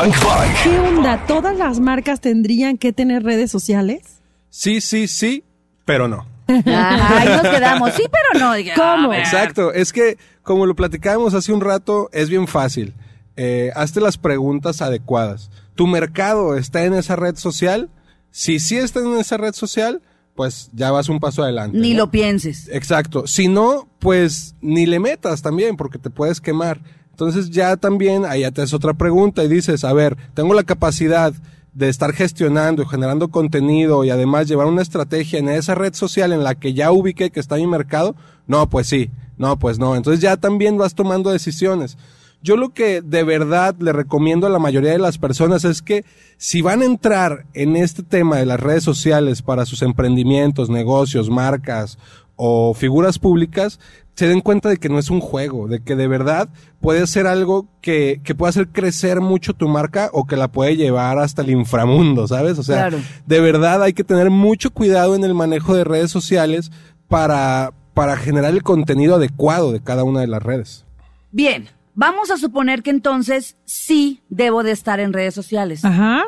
¿Qué 0.63 0.79
onda? 0.79 1.25
¿Todas 1.27 1.57
las 1.57 1.79
marcas 1.79 2.21
tendrían 2.21 2.77
que 2.77 2.93
tener 2.93 3.23
redes 3.23 3.51
sociales? 3.51 4.21
Sí, 4.49 4.81
sí, 4.81 5.07
sí, 5.07 5.43
pero 5.85 6.07
no. 6.07 6.25
Ahí 6.47 7.27
nos 7.27 7.41
quedamos. 7.41 7.93
Sí, 7.93 8.03
pero 8.09 8.45
no. 8.45 8.53
¿Cómo? 8.75 9.13
Exacto, 9.13 9.73
es 9.73 9.91
que 9.91 10.17
como 10.43 10.65
lo 10.65 10.75
platicábamos 10.75 11.33
hace 11.33 11.51
un 11.51 11.61
rato, 11.61 12.09
es 12.13 12.29
bien 12.29 12.47
fácil. 12.47 12.93
Eh, 13.35 13.71
hazte 13.75 14.01
las 14.01 14.17
preguntas 14.17 14.81
adecuadas. 14.81 15.51
¿Tu 15.77 15.87
mercado 15.87 16.57
está 16.57 16.83
en 16.85 16.95
esa 16.95 17.15
red 17.15 17.35
social? 17.35 17.89
Si 18.31 18.59
sí 18.59 18.77
está 18.77 18.99
en 18.99 19.15
esa 19.17 19.37
red 19.37 19.53
social, 19.53 20.01
pues 20.35 20.71
ya 20.73 20.91
vas 20.91 21.07
un 21.07 21.19
paso 21.19 21.43
adelante. 21.43 21.77
Ni 21.77 21.93
¿no? 21.93 21.99
lo 21.99 22.11
pienses. 22.11 22.67
Exacto. 22.73 23.27
Si 23.27 23.47
no, 23.47 23.87
pues 23.99 24.55
ni 24.59 24.87
le 24.87 24.99
metas 24.99 25.41
también, 25.41 25.77
porque 25.77 25.99
te 25.99 26.09
puedes 26.09 26.41
quemar. 26.41 26.81
Entonces 27.11 27.51
ya 27.51 27.77
también, 27.77 28.25
ahí 28.25 28.41
ya 28.41 28.51
te 28.51 28.61
haces 28.61 28.73
otra 28.73 28.95
pregunta 28.95 29.43
y 29.43 29.47
dices, 29.47 29.83
a 29.83 29.93
ver, 29.93 30.17
tengo 30.33 30.55
la 30.55 30.63
capacidad 30.63 31.31
de 31.73 31.89
estar 31.89 32.11
gestionando 32.11 32.81
y 32.81 32.87
generando 32.87 33.27
contenido 33.27 34.03
y 34.03 34.09
además 34.09 34.47
llevar 34.47 34.65
una 34.65 34.81
estrategia 34.81 35.37
en 35.37 35.47
esa 35.47 35.75
red 35.75 35.93
social 35.93 36.33
en 36.33 36.43
la 36.43 36.55
que 36.55 36.73
ya 36.73 36.91
ubiqué 36.91 37.29
que 37.29 37.39
está 37.39 37.55
mi 37.57 37.67
mercado. 37.67 38.15
No, 38.47 38.67
pues 38.67 38.87
sí. 38.87 39.11
No, 39.37 39.59
pues 39.59 39.77
no. 39.77 39.95
Entonces 39.95 40.21
ya 40.21 40.37
también 40.37 40.77
vas 40.77 40.95
tomando 40.95 41.29
decisiones. 41.29 41.97
Yo 42.41 42.55
lo 42.55 42.69
que 42.69 43.01
de 43.01 43.23
verdad 43.23 43.75
le 43.79 43.91
recomiendo 43.93 44.47
a 44.47 44.49
la 44.49 44.59
mayoría 44.59 44.91
de 44.91 44.99
las 44.99 45.17
personas 45.17 45.65
es 45.65 45.81
que 45.81 46.05
si 46.37 46.61
van 46.61 46.81
a 46.81 46.85
entrar 46.85 47.45
en 47.53 47.75
este 47.75 48.03
tema 48.03 48.37
de 48.37 48.45
las 48.45 48.59
redes 48.59 48.83
sociales 48.83 49.41
para 49.41 49.65
sus 49.65 49.81
emprendimientos, 49.81 50.69
negocios, 50.69 51.29
marcas 51.29 51.97
o 52.35 52.73
figuras 52.73 53.17
públicas, 53.17 53.79
se 54.13 54.27
den 54.27 54.41
cuenta 54.41 54.69
de 54.69 54.77
que 54.77 54.89
no 54.89 54.97
es 54.99 55.09
un 55.09 55.19
juego, 55.19 55.67
de 55.67 55.79
que 55.83 55.95
de 55.95 56.07
verdad 56.07 56.49
puede 56.79 57.05
ser 57.07 57.27
algo 57.27 57.67
que, 57.81 58.21
que 58.23 58.33
puede 58.35 58.49
hacer 58.49 58.69
crecer 58.69 59.21
mucho 59.21 59.53
tu 59.53 59.67
marca 59.67 60.09
o 60.13 60.25
que 60.25 60.35
la 60.35 60.47
puede 60.51 60.75
llevar 60.75 61.19
hasta 61.19 61.41
el 61.41 61.49
inframundo, 61.51 62.27
¿sabes? 62.27 62.57
O 62.59 62.63
sea, 62.63 62.87
Claro. 62.89 63.03
de 63.25 63.39
verdad 63.39 63.83
hay 63.83 63.93
que 63.93 64.03
tener 64.03 64.29
mucho 64.29 64.71
cuidado 64.71 65.15
en 65.15 65.23
el 65.23 65.33
manejo 65.35 65.75
de 65.75 65.83
redes 65.83 66.09
sociales 66.11 66.71
para, 67.07 67.73
para 67.93 68.17
generar 68.17 68.53
el 68.53 68.63
contenido 68.63 69.15
adecuado 69.15 69.71
de 69.71 69.81
cada 69.81 70.03
una 70.03 70.21
de 70.21 70.27
las 70.27 70.41
redes. 70.41 70.85
Bien, 71.31 71.67
vamos 71.97 72.29
a 72.29 72.37
suponer 72.37 72.83
que 72.83 72.91
entonces 72.91 73.57
sí 73.65 74.21
debo 74.29 74.63
de 74.63 74.71
estar 74.71 74.99
en 75.01 75.11
redes 75.11 75.33
sociales. 75.33 75.83
Ajá. 75.83 76.23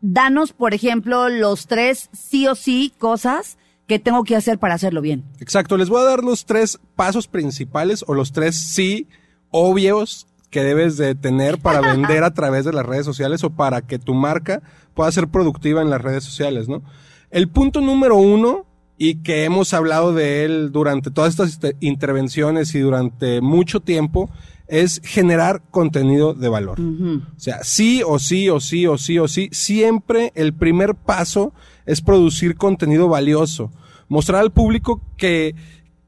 Danos, 0.00 0.52
por 0.52 0.74
ejemplo, 0.74 1.28
los 1.28 1.68
tres 1.68 2.10
sí 2.12 2.48
o 2.48 2.56
sí 2.56 2.92
cosas 2.98 3.56
que 3.86 4.00
tengo 4.00 4.24
que 4.24 4.34
hacer 4.34 4.58
para 4.58 4.74
hacerlo 4.74 5.00
bien. 5.00 5.24
Exacto, 5.38 5.76
les 5.76 5.88
voy 5.88 6.00
a 6.00 6.04
dar 6.04 6.24
los 6.24 6.44
tres 6.44 6.80
pasos 6.96 7.28
principales 7.28 8.04
o 8.08 8.14
los 8.14 8.32
tres 8.32 8.56
sí 8.56 9.06
obvios 9.50 10.26
que 10.50 10.64
debes 10.64 10.96
de 10.96 11.14
tener 11.14 11.58
para 11.58 11.80
vender 11.92 12.24
a 12.24 12.34
través 12.34 12.64
de 12.64 12.72
las 12.72 12.84
redes 12.84 13.06
sociales 13.06 13.44
o 13.44 13.50
para 13.50 13.82
que 13.82 14.00
tu 14.00 14.14
marca 14.14 14.60
pueda 14.92 15.12
ser 15.12 15.28
productiva 15.28 15.82
en 15.82 15.90
las 15.90 16.02
redes 16.02 16.24
sociales, 16.24 16.68
¿no? 16.68 16.82
El 17.30 17.48
punto 17.48 17.80
número 17.80 18.16
uno, 18.16 18.66
y 18.98 19.16
que 19.16 19.44
hemos 19.44 19.74
hablado 19.74 20.14
de 20.14 20.44
él 20.44 20.70
durante 20.70 21.10
todas 21.10 21.32
estas 21.32 21.58
intervenciones 21.80 22.72
y 22.76 22.78
durante 22.78 23.40
mucho 23.40 23.80
tiempo, 23.80 24.30
es 24.72 25.02
generar 25.04 25.62
contenido 25.70 26.32
de 26.32 26.48
valor. 26.48 26.80
O 26.80 27.38
sea, 27.38 27.62
sí 27.62 28.02
o 28.06 28.18
sí 28.18 28.48
o 28.48 28.58
sí 28.58 28.86
o 28.86 28.96
sí 28.96 29.18
o 29.18 29.28
sí, 29.28 29.50
siempre 29.52 30.32
el 30.34 30.54
primer 30.54 30.94
paso 30.94 31.52
es 31.84 32.00
producir 32.00 32.56
contenido 32.56 33.06
valioso. 33.06 33.70
Mostrar 34.08 34.40
al 34.40 34.50
público 34.50 35.02
que, 35.18 35.54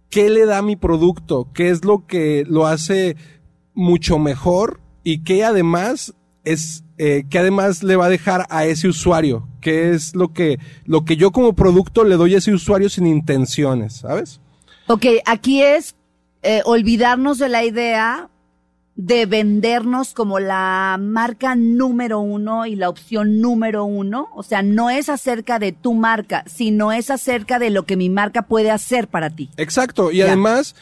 qué 0.09 0.31
le 0.31 0.47
da 0.47 0.63
mi 0.63 0.77
producto, 0.77 1.51
qué 1.53 1.69
es 1.69 1.85
lo 1.85 2.07
que 2.07 2.47
lo 2.49 2.67
hace 2.67 3.17
mucho 3.75 4.19
mejor 4.19 4.81
y 5.03 5.25
qué 5.25 5.45
además 5.45 6.15
es, 6.45 6.85
eh, 6.97 7.25
que 7.29 7.41
además 7.41 7.83
le 7.83 7.97
va 7.97 8.07
a 8.07 8.09
dejar 8.09 8.47
a 8.49 8.65
ese 8.65 8.89
usuario, 8.89 9.47
qué 9.61 9.91
es 9.91 10.17
lo 10.17 10.33
que, 10.33 10.59
lo 10.87 11.05
que 11.05 11.19
yo 11.19 11.33
como 11.33 11.55
producto 11.55 12.03
le 12.03 12.17
doy 12.17 12.35
a 12.35 12.39
ese 12.39 12.55
usuario 12.55 12.89
sin 12.89 13.07
intenciones, 13.07 13.97
¿sabes? 13.97 14.41
Ok, 14.87 15.05
aquí 15.27 15.61
es 15.61 15.97
eh, 16.43 16.63
olvidarnos 16.65 17.37
de 17.37 17.51
la 17.51 17.63
idea 17.63 18.31
de 18.97 19.27
vendernos 19.27 20.15
como 20.15 20.39
la 20.39 20.97
marca 21.01 21.57
número 21.57 22.21
uno 22.21 22.65
y 22.67 22.77
la 22.77 22.89
opción 22.89 23.41
número 23.41 23.85
uno. 23.85 24.29
O 24.35 24.43
sea, 24.43 24.63
no 24.63 24.89
es 24.91 25.09
acerca 25.09 25.59
de 25.59 25.73
tu 25.73 25.95
marca, 25.95 26.45
sino 26.47 26.93
es 26.93 27.11
acerca 27.11 27.59
de 27.59 27.71
lo 27.71 27.85
que 27.87 27.97
mi 27.97 28.09
marca 28.09 28.43
puede 28.43 28.71
hacer 28.71 29.09
para 29.09 29.31
ti. 29.31 29.51
Exacto, 29.57 30.13
y 30.13 30.19
Ya. 30.19 30.27
además 30.27 30.75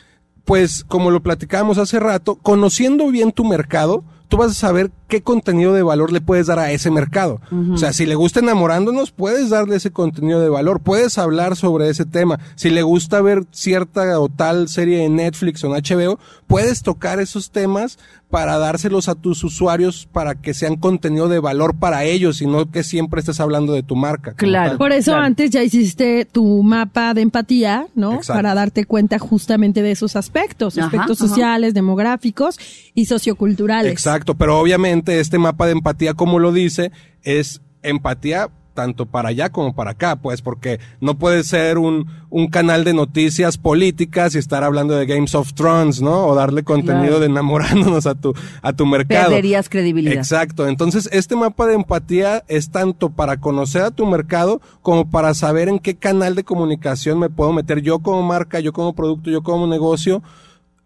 pues 0.44 0.84
como 0.84 1.10
lo 1.12 1.22
platicábamos 1.22 1.78
hace 1.78 2.00
rato, 2.00 2.34
conociendo 2.34 3.06
bien 3.12 3.30
tu 3.30 3.44
mercado, 3.44 4.02
tú 4.32 4.38
vas 4.38 4.52
a 4.52 4.54
saber 4.54 4.90
qué 5.08 5.22
contenido 5.22 5.74
de 5.74 5.82
valor 5.82 6.10
le 6.10 6.22
puedes 6.22 6.46
dar 6.46 6.58
a 6.58 6.72
ese 6.72 6.90
mercado. 6.90 7.42
O 7.70 7.76
sea, 7.76 7.92
si 7.92 8.06
le 8.06 8.14
gusta 8.14 8.40
enamorándonos, 8.40 9.10
puedes 9.10 9.50
darle 9.50 9.76
ese 9.76 9.90
contenido 9.90 10.40
de 10.40 10.48
valor, 10.48 10.80
puedes 10.80 11.18
hablar 11.18 11.54
sobre 11.54 11.90
ese 11.90 12.06
tema. 12.06 12.40
Si 12.54 12.70
le 12.70 12.82
gusta 12.82 13.20
ver 13.20 13.44
cierta 13.50 14.18
o 14.18 14.30
tal 14.30 14.70
serie 14.70 15.04
en 15.04 15.16
Netflix 15.16 15.62
o 15.64 15.66
en 15.66 15.82
HBO, 15.82 16.18
puedes 16.46 16.82
tocar 16.82 17.20
esos 17.20 17.50
temas 17.50 17.98
para 18.32 18.56
dárselos 18.56 19.10
a 19.10 19.14
tus 19.14 19.44
usuarios 19.44 20.08
para 20.10 20.34
que 20.36 20.54
sean 20.54 20.76
contenido 20.76 21.28
de 21.28 21.38
valor 21.38 21.74
para 21.76 22.04
ellos 22.04 22.40
y 22.40 22.46
no 22.46 22.70
que 22.70 22.82
siempre 22.82 23.20
estés 23.20 23.40
hablando 23.40 23.74
de 23.74 23.82
tu 23.82 23.94
marca. 23.94 24.32
Claro. 24.32 24.78
Por 24.78 24.90
eso 24.92 25.10
Claro. 25.10 25.26
antes 25.26 25.50
ya 25.50 25.62
hiciste 25.62 26.24
tu 26.24 26.62
mapa 26.62 27.12
de 27.12 27.20
empatía, 27.20 27.88
¿no? 27.94 28.14
Exacto. 28.14 28.32
Para 28.38 28.54
darte 28.54 28.86
cuenta 28.86 29.18
justamente 29.18 29.82
de 29.82 29.90
esos 29.90 30.16
aspectos, 30.16 30.78
Ajá, 30.78 30.86
aspectos 30.86 31.20
ajá. 31.20 31.28
sociales, 31.28 31.74
demográficos 31.74 32.58
y 32.94 33.04
socioculturales. 33.04 33.92
Exacto, 33.92 34.34
pero 34.34 34.58
obviamente 34.58 35.20
este 35.20 35.36
mapa 35.36 35.66
de 35.66 35.72
empatía, 35.72 36.14
como 36.14 36.38
lo 36.38 36.52
dice, 36.52 36.90
es 37.24 37.60
empatía 37.82 38.48
tanto 38.74 39.06
para 39.06 39.28
allá 39.30 39.50
como 39.50 39.74
para 39.74 39.92
acá, 39.92 40.16
pues, 40.16 40.42
porque 40.42 40.80
no 41.00 41.18
puede 41.18 41.44
ser 41.44 41.78
un, 41.78 42.06
un 42.30 42.48
canal 42.48 42.84
de 42.84 42.94
noticias 42.94 43.58
políticas 43.58 44.34
y 44.34 44.38
estar 44.38 44.64
hablando 44.64 44.94
de 44.94 45.06
Games 45.06 45.34
of 45.34 45.52
Thrones, 45.54 46.00
¿no? 46.02 46.26
O 46.26 46.34
darle 46.34 46.62
contenido 46.64 47.02
Claro. 47.02 47.20
de 47.20 47.26
enamorándonos 47.26 48.06
a 48.06 48.14
tu, 48.14 48.34
a 48.62 48.72
tu 48.72 48.86
mercado. 48.86 49.26
Perderías 49.28 49.68
credibilidad. 49.68 50.14
Exacto. 50.16 50.66
Entonces, 50.66 51.08
este 51.12 51.36
mapa 51.36 51.66
de 51.66 51.74
empatía 51.74 52.42
es 52.48 52.70
tanto 52.70 53.10
para 53.10 53.38
conocer 53.38 53.82
a 53.82 53.90
tu 53.90 54.06
mercado 54.06 54.60
como 54.82 55.10
para 55.10 55.34
saber 55.34 55.68
en 55.68 55.78
qué 55.78 55.96
canal 55.96 56.34
de 56.34 56.44
comunicación 56.44 57.18
me 57.18 57.30
puedo 57.30 57.52
meter 57.52 57.82
yo 57.82 57.98
como 58.00 58.22
marca, 58.22 58.60
yo 58.60 58.72
como 58.72 58.94
producto, 58.94 59.30
yo 59.30 59.42
como 59.42 59.66
negocio 59.66 60.22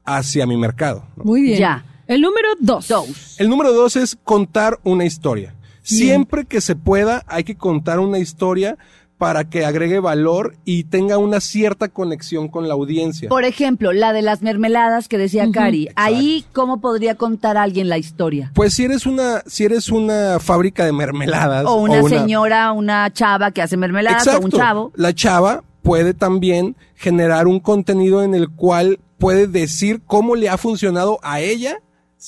hacia 0.05 0.47
mi 0.47 0.57
mercado. 0.57 1.05
¿no? 1.17 1.25
Muy 1.25 1.43
bien. 1.43 1.59
Ya. 1.59 1.85
El 2.07 2.21
número 2.21 2.49
dos. 2.61 2.87
Dos. 2.87 3.35
El 3.41 3.49
número 3.49 3.73
dos 3.73 3.97
es 3.97 4.17
contar 4.23 4.79
una 4.85 5.05
historia. 5.05 5.56
Siempre 5.87 6.45
que 6.45 6.61
se 6.61 6.77
pueda, 6.77 7.23
hay 7.27 7.45
que 7.45 7.57
contar 7.57 8.01
una 8.01 8.19
historia 8.19 8.77
para 9.19 9.49
que 9.49 9.65
agregue 9.65 9.99
valor 9.99 10.57
y 10.65 10.85
tenga 10.85 11.17
una 11.17 11.41
cierta 11.41 11.89
conexión 11.89 12.49
con 12.49 12.69
la 12.69 12.75
audiencia. 12.75 13.29
Por 13.29 13.45
ejemplo, 13.45 13.93
la 13.93 14.13
de 14.13 14.23
las 14.23 14.43
mermeladas 14.43 15.09
que 15.09 15.17
decía 15.17 15.51
Cari. 15.51 15.89
Ahí, 15.97 16.45
¿cómo 16.53 16.81
podría 16.81 17.15
contar 17.15 17.57
alguien 17.57 17.89
la 17.89 17.99
historia? 17.99 18.51
Pues 18.55 18.75
si 18.75 18.85
eres 18.85 19.07
una, 19.07 19.43
si 19.47 19.65
eres 19.65 19.89
una 19.89 20.39
fábrica 20.39 20.85
de 20.85 20.93
mermeladas. 20.93 21.65
O 21.67 21.77
una, 21.77 22.03
señora, 22.03 22.73
una 22.73 23.11
chava 23.13 23.53
que 23.53 23.63
hace 23.63 23.77
mermeladas, 23.77 24.27
o 24.27 24.41
un 24.41 24.51
chavo. 24.51 24.93
La 24.97 25.15
chava 25.15 25.65
puede 25.83 26.13
también 26.13 26.77
generar 26.95 27.47
un 27.47 27.61
contenido 27.61 28.23
en 28.23 28.35
el 28.35 28.51
cual 28.51 28.99
puede 29.19 29.47
decir 29.47 30.03
cómo 30.07 30.37
le 30.37 30.49
ha 30.49 30.59
funcionado 30.59 31.19
a 31.23 31.41
ella 31.41 31.79